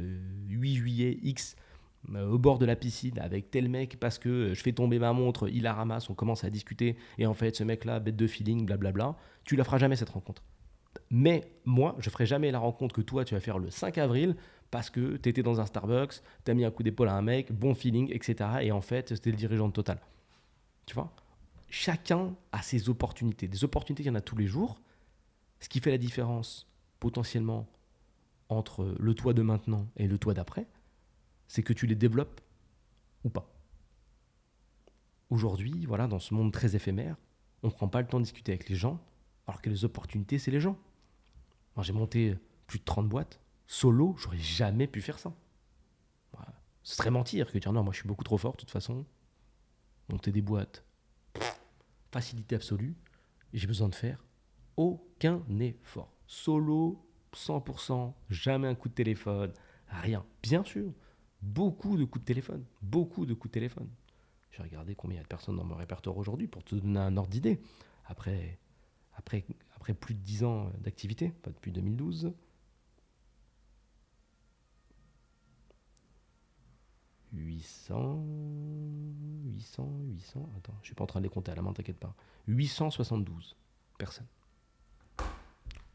8 0.48 0.72
euh, 0.72 0.74
juillet 0.76 1.18
X 1.22 1.56
euh, 1.56 1.62
au 2.14 2.38
bord 2.38 2.58
de 2.58 2.66
la 2.66 2.76
piscine 2.76 3.18
avec 3.18 3.50
tel 3.50 3.68
mec 3.68 3.98
parce 4.00 4.18
que 4.18 4.28
euh, 4.28 4.54
je 4.54 4.62
fais 4.62 4.72
tomber 4.72 4.98
ma 4.98 5.12
montre, 5.12 5.48
il 5.48 5.62
la 5.62 5.74
ramasse, 5.74 6.08
on 6.10 6.14
commence 6.14 6.44
à 6.44 6.50
discuter 6.50 6.96
et 7.18 7.26
en 7.26 7.34
fait 7.34 7.56
ce 7.56 7.64
mec-là, 7.64 8.00
bête 8.00 8.16
de 8.16 8.26
feeling, 8.26 8.64
blablabla, 8.64 9.16
tu 9.44 9.56
la 9.56 9.64
feras 9.64 9.78
jamais 9.78 9.96
cette 9.96 10.10
rencontre. 10.10 10.42
Mais 11.10 11.52
moi, 11.64 11.96
je 11.98 12.10
ferai 12.10 12.26
jamais 12.26 12.50
la 12.50 12.58
rencontre 12.58 12.94
que 12.94 13.00
toi 13.00 13.24
tu 13.24 13.34
vas 13.34 13.40
faire 13.40 13.58
le 13.58 13.70
5 13.70 13.98
avril 13.98 14.36
parce 14.70 14.90
que 14.90 15.16
tu 15.16 15.28
étais 15.28 15.42
dans 15.42 15.60
un 15.60 15.66
Starbucks, 15.66 16.22
tu 16.44 16.50
as 16.50 16.54
mis 16.54 16.64
un 16.64 16.70
coup 16.70 16.82
d'épaule 16.82 17.08
à 17.08 17.14
un 17.14 17.22
mec, 17.22 17.52
bon 17.52 17.74
feeling, 17.74 18.10
etc. 18.12 18.50
Et 18.62 18.72
en 18.72 18.80
fait, 18.80 19.10
c'était 19.10 19.30
le 19.30 19.36
dirigeant 19.36 19.68
de 19.68 19.72
Total. 19.72 19.98
Tu 20.86 20.94
vois? 20.94 21.14
Chacun 21.70 22.34
a 22.52 22.62
ses 22.62 22.88
opportunités. 22.88 23.48
Des 23.48 23.64
opportunités, 23.64 24.02
il 24.02 24.06
y 24.06 24.10
en 24.10 24.14
a 24.14 24.20
tous 24.20 24.36
les 24.36 24.46
jours. 24.46 24.80
Ce 25.60 25.68
qui 25.68 25.80
fait 25.80 25.90
la 25.90 25.98
différence 25.98 26.66
potentiellement 27.00 27.66
entre 28.48 28.94
le 28.98 29.14
toit 29.14 29.34
de 29.34 29.42
maintenant 29.42 29.86
et 29.96 30.06
le 30.06 30.18
toit 30.18 30.34
d'après, 30.34 30.66
c'est 31.48 31.62
que 31.62 31.72
tu 31.72 31.86
les 31.86 31.94
développes 31.94 32.40
ou 33.24 33.30
pas. 33.30 33.52
Aujourd'hui, 35.30 35.84
voilà, 35.86 36.06
dans 36.06 36.18
ce 36.18 36.32
monde 36.32 36.52
très 36.52 36.76
éphémère, 36.76 37.16
on 37.62 37.68
ne 37.68 37.72
prend 37.72 37.88
pas 37.88 38.00
le 38.00 38.06
temps 38.06 38.18
de 38.18 38.24
discuter 38.24 38.52
avec 38.52 38.68
les 38.68 38.76
gens, 38.76 39.00
alors 39.46 39.60
que 39.60 39.68
les 39.68 39.84
opportunités, 39.84 40.38
c'est 40.38 40.50
les 40.50 40.60
gens. 40.60 40.78
Moi, 41.74 41.82
j'ai 41.82 41.92
monté 41.92 42.36
plus 42.66 42.78
de 42.78 42.84
30 42.84 43.08
boîtes. 43.08 43.40
Solo, 43.66 44.14
j'aurais 44.18 44.38
jamais 44.38 44.86
pu 44.86 45.02
faire 45.02 45.18
ça. 45.18 45.34
Ce 46.88 46.96
serait 46.96 47.10
mentir 47.10 47.52
que 47.52 47.58
dire 47.58 47.70
non, 47.70 47.84
moi 47.84 47.92
je 47.92 47.98
suis 47.98 48.08
beaucoup 48.08 48.24
trop 48.24 48.38
fort 48.38 48.52
de 48.52 48.56
toute 48.56 48.70
façon. 48.70 49.04
Monter 50.08 50.32
des 50.32 50.40
boîtes, 50.40 50.86
facilité 52.10 52.54
absolue. 52.54 52.96
J'ai 53.52 53.66
besoin 53.66 53.90
de 53.90 53.94
faire 53.94 54.24
aucun 54.74 55.42
effort. 55.60 56.10
Solo, 56.26 57.06
100%, 57.34 58.14
jamais 58.30 58.68
un 58.68 58.74
coup 58.74 58.88
de 58.88 58.94
téléphone, 58.94 59.52
rien. 59.88 60.24
Bien 60.42 60.64
sûr, 60.64 60.94
beaucoup 61.42 61.96
de 61.96 62.04
coups 62.04 62.22
de 62.22 62.26
téléphone, 62.26 62.64
beaucoup 62.82 63.26
de 63.26 63.34
coups 63.34 63.50
de 63.50 63.54
téléphone. 63.54 63.88
J'ai 64.50 64.62
regardé 64.62 64.94
combien 64.94 65.16
il 65.16 65.18
y 65.18 65.20
a 65.20 65.24
de 65.24 65.28
personnes 65.28 65.56
dans 65.56 65.64
mon 65.64 65.76
répertoire 65.76 66.16
aujourd'hui 66.16 66.48
pour 66.48 66.64
te 66.64 66.74
donner 66.74 66.98
un 66.98 67.16
ordre 67.16 67.30
d'idée. 67.30 67.60
Après, 68.06 68.58
après, 69.14 69.44
après 69.76 69.94
plus 69.94 70.14
de 70.14 70.20
10 70.20 70.44
ans 70.44 70.72
d'activité, 70.80 71.30
pas 71.30 71.50
depuis 71.50 71.72
2012. 71.72 72.32
800, 77.32 78.24
800, 79.54 79.90
800, 80.14 80.50
attends, 80.56 80.74
je 80.80 80.86
suis 80.86 80.94
pas 80.94 81.04
en 81.04 81.06
train 81.06 81.20
de 81.20 81.24
les 81.24 81.30
compter 81.30 81.52
à 81.52 81.54
la 81.54 81.62
main, 81.62 81.72
t'inquiète 81.72 81.98
pas. 81.98 82.14
872 82.46 83.54
personnes. 83.98 84.26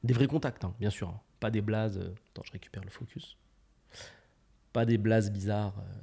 Des 0.04 0.14
vrais 0.14 0.28
contacts, 0.28 0.64
hein, 0.64 0.76
bien 0.80 0.90
sûr. 0.90 1.10
Hein. 1.10 1.22
Pas 1.40 1.50
des 1.50 1.62
blazes. 1.62 1.98
Euh, 1.98 2.14
attends, 2.30 2.44
je 2.44 2.52
récupère 2.52 2.84
le 2.84 2.90
focus. 2.90 3.38
Pas 4.74 4.86
des 4.86 4.98
blazes 4.98 5.32
bizarres 5.32 5.78
euh, 5.80 6.02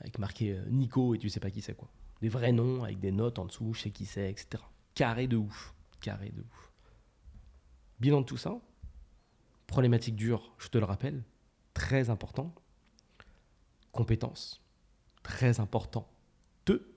avec 0.00 0.18
marqué 0.18 0.52
euh, 0.52 0.64
Nico 0.68 1.14
et 1.14 1.18
tu 1.18 1.28
sais 1.28 1.40
pas 1.40 1.50
qui 1.50 1.62
c'est 1.62 1.74
quoi. 1.74 1.88
Des 2.20 2.28
vrais 2.28 2.52
noms 2.52 2.84
avec 2.84 3.00
des 3.00 3.10
notes 3.10 3.38
en 3.38 3.46
dessous, 3.46 3.72
je 3.74 3.82
sais 3.82 3.90
qui 3.90 4.06
c'est, 4.06 4.30
etc. 4.30 4.62
Carré 4.94 5.26
de 5.26 5.36
ouf. 5.36 5.74
Carré 6.00 6.30
de 6.30 6.42
ouf. 6.42 6.72
Bilan 7.98 8.20
de 8.20 8.26
tout 8.26 8.36
ça. 8.36 8.60
Problématique 9.66 10.16
dure, 10.16 10.52
je 10.58 10.68
te 10.68 10.78
le 10.78 10.84
rappelle. 10.84 11.22
Très 11.74 12.10
important. 12.10 12.54
Compétences. 13.90 14.62
Très 15.22 15.60
important. 15.60 16.08
Deux. 16.66 16.94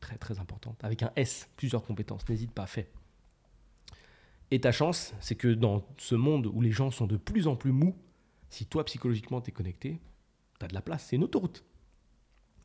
Très 0.00 0.16
très 0.16 0.38
importante. 0.38 0.82
Avec 0.84 1.02
un 1.02 1.10
S, 1.16 1.48
plusieurs 1.56 1.82
compétences. 1.82 2.28
N'hésite 2.28 2.52
pas, 2.52 2.66
fais. 2.66 2.90
Et 4.50 4.60
ta 4.60 4.72
chance, 4.72 5.14
c'est 5.20 5.34
que 5.34 5.48
dans 5.48 5.84
ce 5.96 6.14
monde 6.14 6.46
où 6.46 6.60
les 6.60 6.70
gens 6.70 6.90
sont 6.90 7.06
de 7.06 7.16
plus 7.16 7.48
en 7.48 7.56
plus 7.56 7.72
mous, 7.72 7.96
si 8.54 8.66
toi 8.66 8.84
psychologiquement 8.84 9.40
tu 9.40 9.50
es 9.50 9.52
connecté, 9.52 10.00
tu 10.60 10.64
as 10.64 10.68
de 10.68 10.74
la 10.74 10.80
place. 10.80 11.06
C'est 11.06 11.16
une 11.16 11.24
autoroute. 11.24 11.64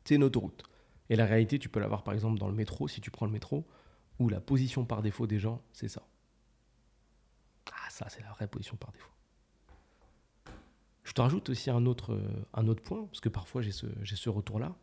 C'est 0.04 0.14
une 0.14 0.22
autoroute. 0.22 0.62
Et 1.08 1.16
la 1.16 1.26
réalité, 1.26 1.58
tu 1.58 1.68
peux 1.68 1.80
l'avoir 1.80 2.04
par 2.04 2.14
exemple 2.14 2.38
dans 2.38 2.46
le 2.46 2.54
métro, 2.54 2.86
si 2.86 3.00
tu 3.00 3.10
prends 3.10 3.26
le 3.26 3.32
métro, 3.32 3.66
où 4.20 4.28
la 4.28 4.40
position 4.40 4.84
par 4.84 5.02
défaut 5.02 5.26
des 5.26 5.40
gens, 5.40 5.60
c'est 5.72 5.88
ça. 5.88 6.06
Ah, 7.72 7.90
ça, 7.90 8.08
c'est 8.08 8.22
la 8.22 8.30
vraie 8.30 8.46
position 8.46 8.76
par 8.76 8.92
défaut. 8.92 9.10
Je 11.02 11.12
te 11.12 11.20
rajoute 11.20 11.48
aussi 11.48 11.70
un 11.70 11.84
autre, 11.86 12.16
autre 12.54 12.82
point, 12.82 13.04
parce 13.06 13.20
que 13.20 13.28
parfois 13.28 13.60
j'ai 13.60 13.72
ce, 13.72 13.86
ce 14.04 14.28
retour-là. 14.28 14.76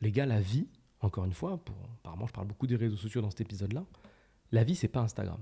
Les 0.00 0.10
gars, 0.10 0.26
la 0.26 0.40
vie, 0.40 0.66
encore 1.02 1.24
une 1.24 1.34
fois, 1.34 1.58
pour, 1.58 1.76
apparemment 2.00 2.26
je 2.26 2.32
parle 2.32 2.48
beaucoup 2.48 2.66
des 2.66 2.74
réseaux 2.74 2.96
sociaux 2.96 3.20
dans 3.20 3.30
cet 3.30 3.42
épisode-là, 3.42 3.84
la 4.50 4.64
vie, 4.64 4.74
c'est 4.74 4.88
pas 4.88 5.00
Instagram. 5.00 5.38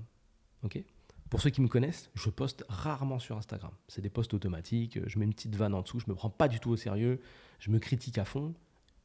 Pour 1.35 1.41
ceux 1.41 1.49
qui 1.49 1.59
me 1.59 1.67
connaissent, 1.67 2.09
je 2.13 2.29
poste 2.29 2.63
rarement 2.69 3.19
sur 3.19 3.35
Instagram. 3.35 3.73
C'est 3.89 3.99
des 3.99 4.09
posts 4.09 4.33
automatiques, 4.33 4.99
je 5.05 5.19
mets 5.19 5.25
une 5.25 5.33
petite 5.33 5.53
vanne 5.53 5.73
en 5.73 5.81
dessous, 5.81 5.99
je 5.99 6.05
me 6.07 6.15
prends 6.15 6.29
pas 6.29 6.47
du 6.47 6.61
tout 6.61 6.69
au 6.69 6.77
sérieux, 6.77 7.19
je 7.59 7.71
me 7.71 7.79
critique 7.79 8.17
à 8.17 8.23
fond 8.23 8.53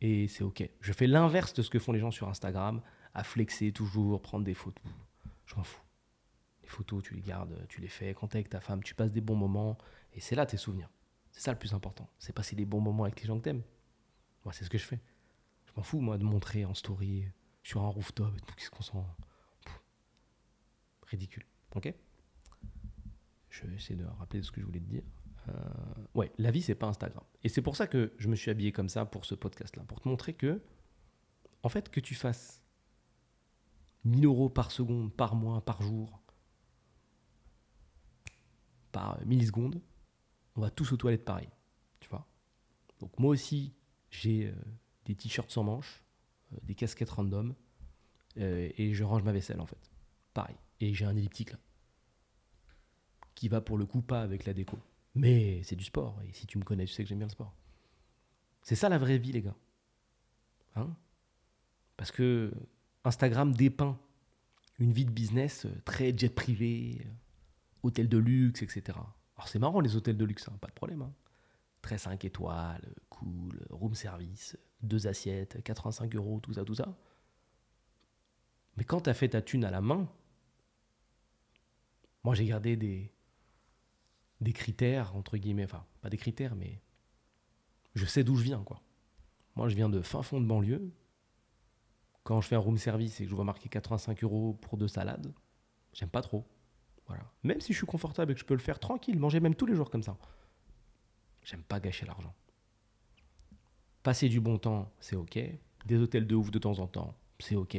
et 0.01 0.29
c'est 0.29 0.45
ok. 0.45 0.71
Je 0.81 0.93
fais 0.93 1.09
l'inverse 1.09 1.55
de 1.55 1.62
ce 1.62 1.71
que 1.71 1.81
font 1.81 1.90
les 1.90 1.99
gens 1.99 2.12
sur 2.12 2.29
Instagram, 2.29 2.83
à 3.14 3.25
flexer 3.25 3.73
toujours, 3.73 4.23
prendre 4.23 4.45
des 4.45 4.55
photos. 4.55 4.85
Je 5.45 5.57
m'en 5.57 5.64
fous. 5.64 5.83
Les 6.62 6.69
photos, 6.69 7.03
tu 7.03 7.14
les 7.14 7.21
gardes, 7.21 7.66
tu 7.69 7.81
les 7.81 7.88
fais. 7.88 8.14
Quand 8.14 8.29
tu 8.29 8.37
avec 8.37 8.49
ta 8.49 8.61
femme, 8.61 8.85
tu 8.85 8.95
passes 8.95 9.11
des 9.11 9.21
bons 9.21 9.35
moments 9.35 9.77
et 10.12 10.21
c'est 10.21 10.37
là 10.37 10.47
tes 10.47 10.57
souvenirs. 10.57 10.88
C'est 11.33 11.40
ça 11.40 11.51
le 11.51 11.59
plus 11.59 11.75
important. 11.75 12.09
C'est 12.21 12.33
passer 12.33 12.55
des 12.55 12.64
bons 12.64 12.81
moments 12.81 13.03
avec 13.03 13.21
les 13.21 13.27
gens 13.27 13.38
que 13.38 13.43
t'aimes. 13.43 13.64
Moi, 14.45 14.53
c'est 14.53 14.64
ce 14.64 14.71
que 14.71 14.79
je 14.79 14.85
fais. 14.85 15.01
Je 15.66 15.73
m'en 15.77 15.83
fous, 15.83 15.99
moi, 15.99 16.16
de 16.16 16.23
montrer 16.23 16.64
en 16.64 16.75
story 16.75 17.25
sur 17.64 17.83
un 17.83 17.88
rooftop 17.88 18.33
et 18.37 18.40
tout, 18.43 18.55
qu'est-ce 18.55 18.71
qu'on 18.71 18.83
s'en 18.85 19.05
ridicule. 21.09 21.45
Ok? 21.75 21.93
Je 23.50 23.66
vais 23.66 23.74
essayer 23.74 23.96
de 23.96 24.04
rappeler 24.04 24.42
ce 24.42 24.50
que 24.50 24.60
je 24.60 24.66
voulais 24.66 24.80
te 24.80 24.88
dire. 24.88 25.02
Euh, 25.48 25.52
ouais, 26.14 26.32
la 26.38 26.50
vie, 26.50 26.62
c'est 26.62 26.74
pas 26.74 26.86
Instagram. 26.86 27.24
Et 27.42 27.48
c'est 27.48 27.62
pour 27.62 27.76
ça 27.76 27.86
que 27.86 28.12
je 28.16 28.28
me 28.28 28.36
suis 28.36 28.50
habillé 28.50 28.72
comme 28.72 28.88
ça 28.88 29.04
pour 29.04 29.24
ce 29.24 29.34
podcast-là, 29.34 29.82
pour 29.84 30.00
te 30.00 30.08
montrer 30.08 30.34
que, 30.34 30.62
en 31.62 31.68
fait, 31.68 31.90
que 31.90 32.00
tu 32.00 32.14
fasses 32.14 32.62
1000 34.04 34.24
euros 34.24 34.48
par 34.48 34.70
seconde, 34.70 35.12
par 35.12 35.34
mois, 35.34 35.64
par 35.64 35.82
jour, 35.82 36.22
par 38.92 39.24
milliseconde, 39.26 39.80
on 40.56 40.60
va 40.60 40.70
tous 40.70 40.92
aux 40.92 40.96
toilettes 40.96 41.24
pareil. 41.24 41.48
Tu 41.98 42.08
vois 42.08 42.26
Donc, 43.00 43.18
moi 43.18 43.30
aussi, 43.30 43.74
j'ai 44.10 44.46
euh, 44.46 44.54
des 45.06 45.14
t-shirts 45.14 45.50
sans 45.50 45.64
manches, 45.64 46.04
euh, 46.52 46.56
des 46.62 46.74
casquettes 46.74 47.10
random, 47.10 47.54
et 48.36 48.94
je 48.94 49.02
range 49.02 49.24
ma 49.24 49.32
vaisselle, 49.32 49.60
en 49.60 49.66
fait. 49.66 49.90
Pareil. 50.32 50.54
Et 50.78 50.94
j'ai 50.94 51.04
un 51.04 51.16
elliptique 51.16 51.50
là. 51.50 51.58
Qui 53.35 53.49
va 53.49 53.61
pour 53.61 53.79
le 53.79 53.87
coup 53.87 54.03
pas 54.03 54.23
avec 54.23 54.45
la 54.45 54.53
déco. 54.53 54.79
Mais 55.14 55.62
c'est 55.62 55.77
du 55.77 55.85
sport. 55.85 56.21
Et 56.29 56.33
si 56.33 56.47
tu 56.47 56.59
me 56.59 56.64
connais, 56.64 56.85
tu 56.85 56.93
sais 56.93 57.03
que 57.03 57.09
j'aime 57.09 57.19
bien 57.19 57.27
le 57.27 57.33
sport. 57.33 57.55
C'est 58.62 58.77
ça 58.77 58.88
la 58.88 58.99
vraie 58.99 59.19
vie, 59.19 59.33
les 59.33 59.43
gars. 59.43 59.57
Hein? 60.77 60.95
Parce 61.97 62.11
que 62.11 62.53
Instagram 63.05 63.53
dépeint 63.53 63.99
une 64.79 64.93
vie 64.93 65.05
de 65.05 65.11
business 65.11 65.66
euh, 65.66 65.83
très 65.85 66.16
jet 66.16 66.35
privé, 66.35 67.03
euh, 67.05 67.09
hôtel 67.83 68.09
de 68.09 68.19
luxe, 68.19 68.62
etc. 68.62 68.99
Alors 69.37 69.49
c'est 69.49 69.59
marrant 69.59 69.81
les 69.81 69.97
hôtels 69.97 70.16
de 70.16 70.25
luxe, 70.25 70.49
hein, 70.49 70.57
pas 70.61 70.69
de 70.69 70.73
problème. 70.73 71.03
Hein. 71.03 71.12
Très 71.83 71.99
5 71.99 72.25
étoiles, 72.25 72.95
cool, 73.09 73.66
room 73.71 73.95
service, 73.95 74.59
deux 74.83 75.07
assiettes, 75.07 75.62
85 75.62 76.14
euros, 76.14 76.40
tout 76.40 76.53
ça, 76.53 76.64
tout 76.64 76.75
ça. 76.75 76.95
Mais 78.77 78.85
quand 78.85 79.03
tu 79.03 79.11
as 79.11 79.14
fait 79.14 79.31
ta 79.31 79.43
thune 79.43 79.64
à 79.64 79.71
la 79.71 79.81
main, 79.81 80.09
moi, 82.23 82.35
j'ai 82.35 82.45
gardé 82.45 82.77
des, 82.77 83.11
des 84.40 84.53
critères, 84.53 85.14
entre 85.16 85.37
guillemets, 85.37 85.64
enfin, 85.64 85.85
pas 86.00 86.11
des 86.11 86.16
critères, 86.16 86.55
mais 86.57 86.81
je 87.94 88.07
sais 88.07 88.24
d'où 88.24 88.37
je 88.37 88.44
viens, 88.44 88.62
quoi. 88.62 88.83
Moi, 89.57 89.68
je 89.68 89.74
viens 89.74 89.88
de 89.88 90.00
fin 90.00 90.22
fond 90.22 90.40
de 90.40 90.46
banlieue. 90.46 90.92
Quand 92.22 92.40
je 92.40 92.48
fais 92.48 92.57
un 92.57 92.61
room 92.61 92.79
service 92.79 93.20
et 93.20 93.24
que 93.24 93.31
je 93.31 93.35
vois 93.35 93.44
marquer 93.44 93.68
85 93.68 94.22
euros 94.24 94.55
pour 94.61 94.76
deux 94.76 94.88
salades, 94.88 95.33
j'aime 95.92 96.11
pas 96.11 96.22
trop. 96.22 96.46
Voilà. 97.07 97.24
Même 97.42 97.61
si 97.61 97.72
je 97.72 97.79
suis 97.79 97.87
confortable 97.87 98.33
et 98.33 98.35
que 98.35 98.40
je 98.40 98.44
peux 98.44 98.55
le 98.55 98.61
faire 98.61 98.79
tranquille, 98.79 99.18
manger 99.18 99.40
même 99.40 99.55
tous 99.55 99.66
les 99.66 99.74
jours 99.74 99.90
comme 99.90 100.03
ça. 100.03 100.16
J'aime 101.42 101.62
pas 101.62 101.81
gâcher 101.81 102.07
l'argent. 102.07 102.35
Passer 104.03 104.29
du 104.29 104.40
bon 104.40 104.59
temps, 104.59 104.92
c'est 105.00 105.16
ok. 105.16 105.38
Des 105.87 105.96
hôtels 105.96 106.26
de 106.26 106.35
ouf 106.35 106.50
de 106.50 106.59
temps 106.59 106.79
en 106.79 106.87
temps, 106.87 107.16
c'est 107.38 107.57
ok. 107.57 107.79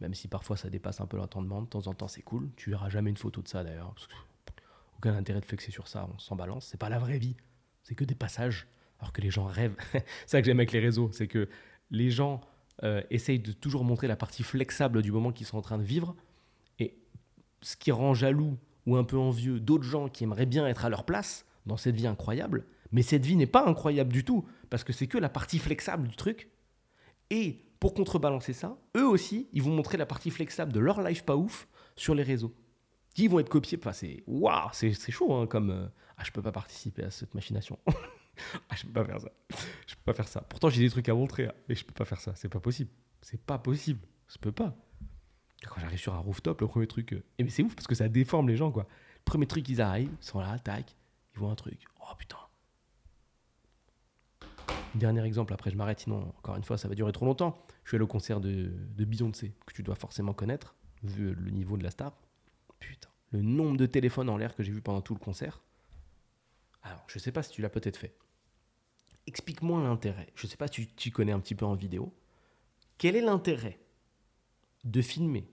Même 0.00 0.14
si 0.14 0.28
parfois 0.28 0.56
ça 0.56 0.70
dépasse 0.70 1.00
un 1.00 1.06
peu 1.06 1.16
l'entendement, 1.16 1.62
de 1.62 1.66
temps 1.66 1.86
en 1.86 1.94
temps 1.94 2.08
c'est 2.08 2.22
cool. 2.22 2.50
Tu 2.56 2.70
verras 2.70 2.88
jamais 2.88 3.10
une 3.10 3.16
photo 3.16 3.42
de 3.42 3.48
ça 3.48 3.64
d'ailleurs. 3.64 3.94
Aucun 4.98 5.14
intérêt 5.14 5.40
de 5.40 5.44
flexer 5.44 5.70
sur 5.70 5.88
ça, 5.88 6.08
on 6.14 6.18
s'en 6.18 6.36
balance. 6.36 6.66
C'est 6.66 6.80
pas 6.80 6.88
la 6.88 6.98
vraie 6.98 7.18
vie. 7.18 7.36
C'est 7.82 7.94
que 7.94 8.04
des 8.04 8.14
passages. 8.14 8.66
Alors 8.98 9.12
que 9.12 9.20
les 9.20 9.30
gens 9.30 9.44
rêvent. 9.44 9.76
c'est 9.92 10.04
ça 10.26 10.40
que 10.40 10.46
j'aime 10.46 10.58
avec 10.58 10.72
les 10.72 10.80
réseaux. 10.80 11.10
C'est 11.12 11.26
que 11.26 11.48
les 11.90 12.10
gens 12.10 12.40
euh, 12.82 13.02
essayent 13.10 13.38
de 13.38 13.52
toujours 13.52 13.84
montrer 13.84 14.06
la 14.06 14.16
partie 14.16 14.42
flexible 14.42 15.02
du 15.02 15.12
moment 15.12 15.32
qu'ils 15.32 15.46
sont 15.46 15.58
en 15.58 15.62
train 15.62 15.78
de 15.78 15.82
vivre. 15.82 16.16
Et 16.78 16.96
ce 17.62 17.76
qui 17.76 17.92
rend 17.92 18.14
jaloux 18.14 18.56
ou 18.86 18.96
un 18.96 19.04
peu 19.04 19.18
envieux 19.18 19.60
d'autres 19.60 19.84
gens 19.84 20.08
qui 20.08 20.24
aimeraient 20.24 20.46
bien 20.46 20.66
être 20.66 20.84
à 20.84 20.88
leur 20.88 21.04
place 21.04 21.44
dans 21.66 21.76
cette 21.76 21.96
vie 21.96 22.06
incroyable. 22.06 22.64
Mais 22.92 23.02
cette 23.02 23.26
vie 23.26 23.36
n'est 23.36 23.46
pas 23.46 23.66
incroyable 23.66 24.12
du 24.12 24.24
tout. 24.24 24.46
Parce 24.70 24.84
que 24.84 24.92
c'est 24.92 25.06
que 25.06 25.18
la 25.18 25.28
partie 25.28 25.58
flexible 25.58 26.08
du 26.08 26.16
truc. 26.16 26.50
Et 27.30 27.64
pour 27.80 27.94
contrebalancer 27.94 28.52
ça, 28.52 28.78
eux 28.96 29.06
aussi, 29.06 29.48
ils 29.52 29.62
vont 29.62 29.74
montrer 29.74 29.98
la 29.98 30.06
partie 30.06 30.30
flexible 30.30 30.72
de 30.72 30.80
leur 30.80 31.02
life 31.02 31.24
pas 31.24 31.36
ouf 31.36 31.68
sur 31.96 32.14
les 32.14 32.22
réseaux. 32.22 32.54
Qui 33.16 33.28
vont 33.28 33.38
être 33.38 33.48
copiés. 33.48 33.78
Enfin, 33.80 33.94
c'est 33.94 34.22
waouh, 34.26 34.68
c'est 34.72 34.92
chaud 35.10 35.32
hein, 35.32 35.46
comme. 35.46 35.70
Euh, 35.70 35.86
ah, 36.18 36.22
je 36.22 36.30
peux 36.32 36.42
pas 36.42 36.52
participer 36.52 37.02
à 37.02 37.10
cette 37.10 37.34
machination. 37.34 37.78
ah, 37.88 38.76
je 38.76 38.84
peux 38.84 38.92
pas 38.92 39.06
faire 39.06 39.18
ça. 39.18 39.30
Je 39.86 39.94
peux 39.94 40.02
pas 40.04 40.12
faire 40.12 40.28
ça. 40.28 40.42
Pourtant, 40.42 40.68
j'ai 40.68 40.82
des 40.82 40.90
trucs 40.90 41.08
à 41.08 41.14
montrer, 41.14 41.46
hein, 41.46 41.54
mais 41.66 41.74
je 41.74 41.86
peux 41.86 41.94
pas 41.94 42.04
faire 42.04 42.20
ça. 42.20 42.34
C'est 42.34 42.50
pas 42.50 42.60
possible. 42.60 42.90
C'est 43.22 43.40
pas 43.40 43.58
possible. 43.58 44.00
Je 44.28 44.36
peux 44.36 44.52
pas. 44.52 44.76
Quand 45.66 45.80
j'arrive 45.80 45.98
sur 45.98 46.12
un 46.12 46.18
rooftop, 46.18 46.60
le 46.60 46.66
premier 46.66 46.86
truc. 46.86 47.14
Euh, 47.14 47.24
et 47.38 47.44
mais 47.44 47.48
c'est 47.48 47.62
ouf 47.62 47.74
parce 47.74 47.86
que 47.86 47.94
ça 47.94 48.06
déforme 48.10 48.48
les 48.48 48.56
gens, 48.58 48.70
quoi. 48.70 48.82
Le 48.82 49.24
premier 49.24 49.46
truc, 49.46 49.66
ils 49.70 49.80
arrivent, 49.80 50.14
ils 50.20 50.26
sont 50.26 50.40
là, 50.40 50.58
tac, 50.58 50.94
ils 51.32 51.38
voient 51.38 51.50
un 51.50 51.54
truc. 51.54 51.86
Oh 52.02 52.14
putain. 52.18 52.36
Dernier 54.94 55.24
exemple, 55.24 55.54
après 55.54 55.70
je 55.70 55.76
m'arrête, 55.76 56.00
sinon, 56.00 56.34
encore 56.36 56.56
une 56.56 56.64
fois, 56.64 56.76
ça 56.76 56.86
va 56.86 56.94
durer 56.94 57.12
trop 57.12 57.24
longtemps. 57.24 57.64
Je 57.84 57.92
suis 57.92 57.96
allé 57.96 58.04
au 58.04 58.08
concert 58.08 58.40
de, 58.40 58.74
de 58.94 59.04
Beyoncé, 59.06 59.54
que 59.64 59.72
tu 59.72 59.82
dois 59.82 59.94
forcément 59.94 60.34
connaître, 60.34 60.74
vu 61.02 61.32
le 61.32 61.50
niveau 61.50 61.78
de 61.78 61.82
la 61.82 61.90
star. 61.90 62.12
Putain, 62.78 63.08
le 63.30 63.42
nombre 63.42 63.76
de 63.76 63.86
téléphones 63.86 64.28
en 64.28 64.36
l'air 64.36 64.54
que 64.54 64.62
j'ai 64.62 64.72
vu 64.72 64.82
pendant 64.82 65.02
tout 65.02 65.14
le 65.14 65.20
concert. 65.20 65.62
Alors, 66.82 67.04
je 67.08 67.18
sais 67.18 67.32
pas 67.32 67.42
si 67.42 67.50
tu 67.50 67.62
l'as 67.62 67.68
peut-être 67.68 67.96
fait. 67.96 68.16
Explique-moi 69.26 69.82
l'intérêt. 69.82 70.32
Je 70.34 70.46
sais 70.46 70.56
pas 70.56 70.68
si 70.68 70.86
tu 70.86 71.10
connais 71.10 71.32
un 71.32 71.40
petit 71.40 71.56
peu 71.56 71.64
en 71.64 71.74
vidéo. 71.74 72.14
Quel 72.96 73.16
est 73.16 73.20
l'intérêt 73.20 73.80
de 74.84 75.02
filmer 75.02 75.50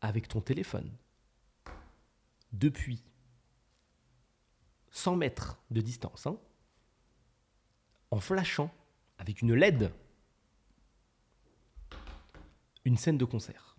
avec 0.00 0.28
ton 0.28 0.40
téléphone 0.40 0.96
depuis 2.52 3.02
100 4.90 5.16
mètres 5.16 5.60
de 5.70 5.80
distance, 5.80 6.26
hein, 6.26 6.38
en 8.10 8.20
flashant 8.20 8.72
avec 9.18 9.42
une 9.42 9.54
LED 9.54 9.92
une 12.84 12.96
scène 12.96 13.18
de 13.18 13.24
concert? 13.24 13.76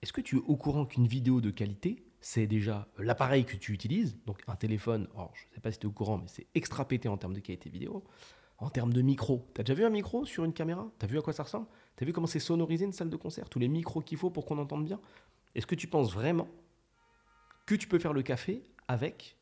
Est-ce 0.00 0.12
que 0.12 0.20
tu 0.20 0.36
es 0.36 0.40
au 0.40 0.56
courant 0.56 0.86
qu'une 0.86 1.08
vidéo 1.08 1.40
de 1.40 1.50
qualité, 1.50 2.04
c'est 2.20 2.46
déjà 2.46 2.88
l'appareil 2.98 3.44
que 3.44 3.56
tu 3.56 3.72
utilises, 3.72 4.18
donc 4.26 4.42
un 4.46 4.56
téléphone, 4.56 5.08
je 5.14 5.20
ne 5.20 5.54
sais 5.54 5.60
pas 5.60 5.70
si 5.70 5.78
tu 5.78 5.86
es 5.86 5.88
au 5.88 5.92
courant, 5.92 6.18
mais 6.18 6.28
c'est 6.28 6.46
extra 6.54 6.86
pété 6.86 7.08
en 7.08 7.16
termes 7.16 7.34
de 7.34 7.40
qualité 7.40 7.70
vidéo, 7.70 8.04
en 8.58 8.70
termes 8.70 8.92
de 8.92 9.02
micro. 9.02 9.46
Tu 9.54 9.60
as 9.60 9.64
déjà 9.64 9.74
vu 9.74 9.84
un 9.84 9.90
micro 9.90 10.24
sur 10.24 10.44
une 10.44 10.52
caméra? 10.52 10.90
Tu 10.98 11.04
as 11.04 11.08
vu 11.08 11.18
à 11.18 11.22
quoi 11.22 11.32
ça 11.32 11.44
ressemble? 11.44 11.66
Tu 11.96 12.02
as 12.02 12.06
vu 12.06 12.12
comment 12.12 12.26
c'est 12.26 12.40
sonorisé 12.40 12.84
une 12.84 12.92
salle 12.92 13.10
de 13.10 13.16
concert? 13.16 13.48
Tous 13.48 13.60
les 13.60 13.68
micros 13.68 14.00
qu'il 14.00 14.18
faut 14.18 14.30
pour 14.30 14.46
qu'on 14.46 14.58
entende 14.58 14.84
bien? 14.84 15.00
Est-ce 15.54 15.66
que 15.66 15.76
tu 15.76 15.86
penses 15.86 16.12
vraiment 16.12 16.48
que 17.66 17.76
tu 17.76 17.86
peux 17.86 17.98
faire 17.98 18.12
le 18.12 18.22
café 18.22 18.62
avec 18.88 19.36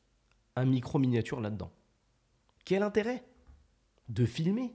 un 0.54 0.66
micro 0.66 0.98
miniature 0.98 1.40
là-dedans? 1.40 1.72
Quel 2.66 2.82
intérêt 2.82 3.24
de 4.08 4.26
filmer? 4.26 4.74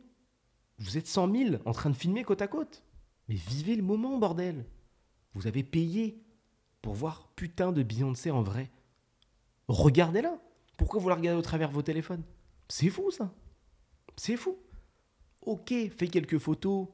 Vous 0.80 0.98
êtes 0.98 1.08
100 1.08 1.32
000 1.32 1.56
en 1.66 1.72
train 1.74 1.92
de 1.92 1.96
filmer 1.96 2.24
côte 2.24 2.42
à 2.42 2.48
côte. 2.48 2.84
Mais 3.30 3.36
vivez 3.36 3.76
le 3.76 3.84
moment, 3.84 4.18
bordel. 4.18 4.66
Vous 5.36 5.46
avez 5.46 5.64
payé 5.64 6.20
pour 6.82 6.94
voir 6.94 7.30
putain 7.36 7.72
de 7.72 7.84
Beyoncé 7.84 8.32
en 8.32 8.42
vrai. 8.42 8.72
Regardez-la 9.68 10.40
Pourquoi 10.78 11.00
vous 11.00 11.10
la 11.10 11.16
regardez 11.16 11.38
au 11.38 11.44
travers 11.44 11.70
de 11.70 11.74
vos 11.74 11.82
téléphones? 11.82 12.24
C'est 12.68 12.90
fou 12.90 13.12
ça 13.12 13.32
c'est 14.16 14.38
fou. 14.38 14.58
Ok, 15.42 15.74
fais 15.98 16.08
quelques 16.08 16.38
photos, 16.38 16.88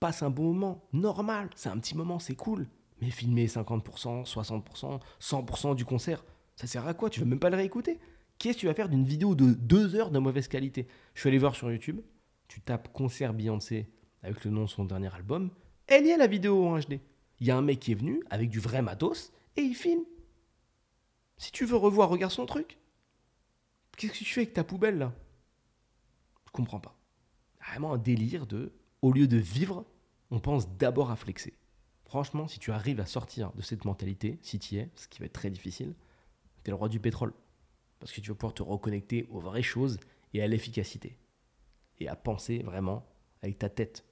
passe 0.00 0.22
un 0.22 0.30
bon 0.30 0.44
moment, 0.44 0.88
normal, 0.92 1.50
c'est 1.54 1.68
un 1.68 1.78
petit 1.78 1.96
moment, 1.96 2.18
c'est 2.18 2.34
cool. 2.34 2.66
Mais 3.00 3.10
filmer 3.10 3.46
50%, 3.46 4.24
60%, 4.24 5.00
100% 5.20 5.74
du 5.74 5.84
concert, 5.84 6.24
ça 6.56 6.66
sert 6.66 6.86
à 6.86 6.94
quoi? 6.94 7.10
Tu 7.10 7.20
veux 7.20 7.26
même 7.26 7.38
pas 7.38 7.50
le 7.50 7.56
réécouter? 7.56 7.98
Qu'est-ce 8.38 8.56
que 8.56 8.60
tu 8.60 8.66
vas 8.66 8.74
faire 8.74 8.88
d'une 8.88 9.04
vidéo 9.04 9.34
de 9.34 9.52
deux 9.52 9.94
heures 9.94 10.10
de 10.10 10.18
mauvaise 10.18 10.48
qualité? 10.48 10.88
Je 11.14 11.20
suis 11.20 11.28
allé 11.28 11.38
voir 11.38 11.54
sur 11.54 11.70
YouTube, 11.70 12.00
tu 12.48 12.60
tapes 12.60 12.92
concert 12.92 13.34
Beyoncé 13.34 13.88
avec 14.22 14.44
le 14.44 14.50
nom 14.50 14.64
de 14.64 14.70
son 14.70 14.84
dernier 14.84 15.14
album, 15.14 15.50
elle 15.86 16.06
y 16.06 16.16
la 16.16 16.26
vidéo 16.26 16.66
en 16.66 16.78
HD. 16.78 17.00
Il 17.44 17.48
y 17.48 17.50
a 17.50 17.58
un 17.58 17.60
mec 17.60 17.78
qui 17.78 17.92
est 17.92 17.94
venu 17.94 18.22
avec 18.30 18.48
du 18.48 18.58
vrai 18.58 18.80
matos 18.80 19.30
et 19.58 19.60
il 19.60 19.74
filme. 19.74 20.06
Si 21.36 21.52
tu 21.52 21.66
veux 21.66 21.76
revoir, 21.76 22.08
regarde 22.08 22.32
son 22.32 22.46
truc. 22.46 22.78
Qu'est-ce 23.98 24.14
que 24.14 24.18
tu 24.18 24.24
fais 24.24 24.40
avec 24.40 24.54
ta 24.54 24.64
poubelle 24.64 24.96
là? 24.96 25.12
Comprends 26.52 26.80
pas. 26.80 26.98
Vraiment 27.60 27.92
un 27.92 27.98
délire 27.98 28.46
de, 28.46 28.72
au 29.02 29.12
lieu 29.12 29.28
de 29.28 29.36
vivre, 29.36 29.84
on 30.30 30.40
pense 30.40 30.70
d'abord 30.78 31.10
à 31.10 31.16
flexer. 31.16 31.52
Franchement, 32.06 32.48
si 32.48 32.60
tu 32.60 32.72
arrives 32.72 33.00
à 33.00 33.04
sortir 33.04 33.52
de 33.52 33.60
cette 33.60 33.84
mentalité, 33.84 34.38
si 34.40 34.58
tu 34.58 34.76
y 34.76 34.78
es, 34.78 34.90
ce 34.96 35.06
qui 35.06 35.20
va 35.20 35.26
être 35.26 35.34
très 35.34 35.50
difficile, 35.50 35.94
tu 36.62 36.70
es 36.70 36.72
le 36.72 36.76
roi 36.76 36.88
du 36.88 36.98
pétrole. 36.98 37.34
Parce 37.98 38.10
que 38.10 38.22
tu 38.22 38.30
vas 38.30 38.36
pouvoir 38.36 38.54
te 38.54 38.62
reconnecter 38.62 39.28
aux 39.30 39.40
vraies 39.40 39.62
choses 39.62 40.00
et 40.32 40.40
à 40.40 40.46
l'efficacité. 40.46 41.18
Et 41.98 42.08
à 42.08 42.16
penser 42.16 42.60
vraiment 42.60 43.06
avec 43.42 43.58
ta 43.58 43.68
tête 43.68 44.02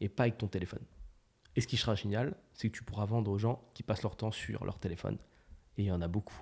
et 0.00 0.08
pas 0.08 0.22
avec 0.22 0.38
ton 0.38 0.46
téléphone. 0.46 0.84
Et 1.56 1.60
ce 1.60 1.66
qui 1.66 1.76
sera 1.76 1.94
génial, 1.94 2.34
c'est 2.52 2.68
que 2.68 2.76
tu 2.76 2.82
pourras 2.82 3.04
vendre 3.04 3.30
aux 3.30 3.38
gens 3.38 3.62
qui 3.74 3.82
passent 3.82 4.02
leur 4.02 4.16
temps 4.16 4.30
sur 4.30 4.64
leur 4.64 4.78
téléphone. 4.78 5.18
Et 5.76 5.82
il 5.82 5.86
y 5.86 5.92
en 5.92 6.02
a 6.02 6.08
beaucoup. 6.08 6.40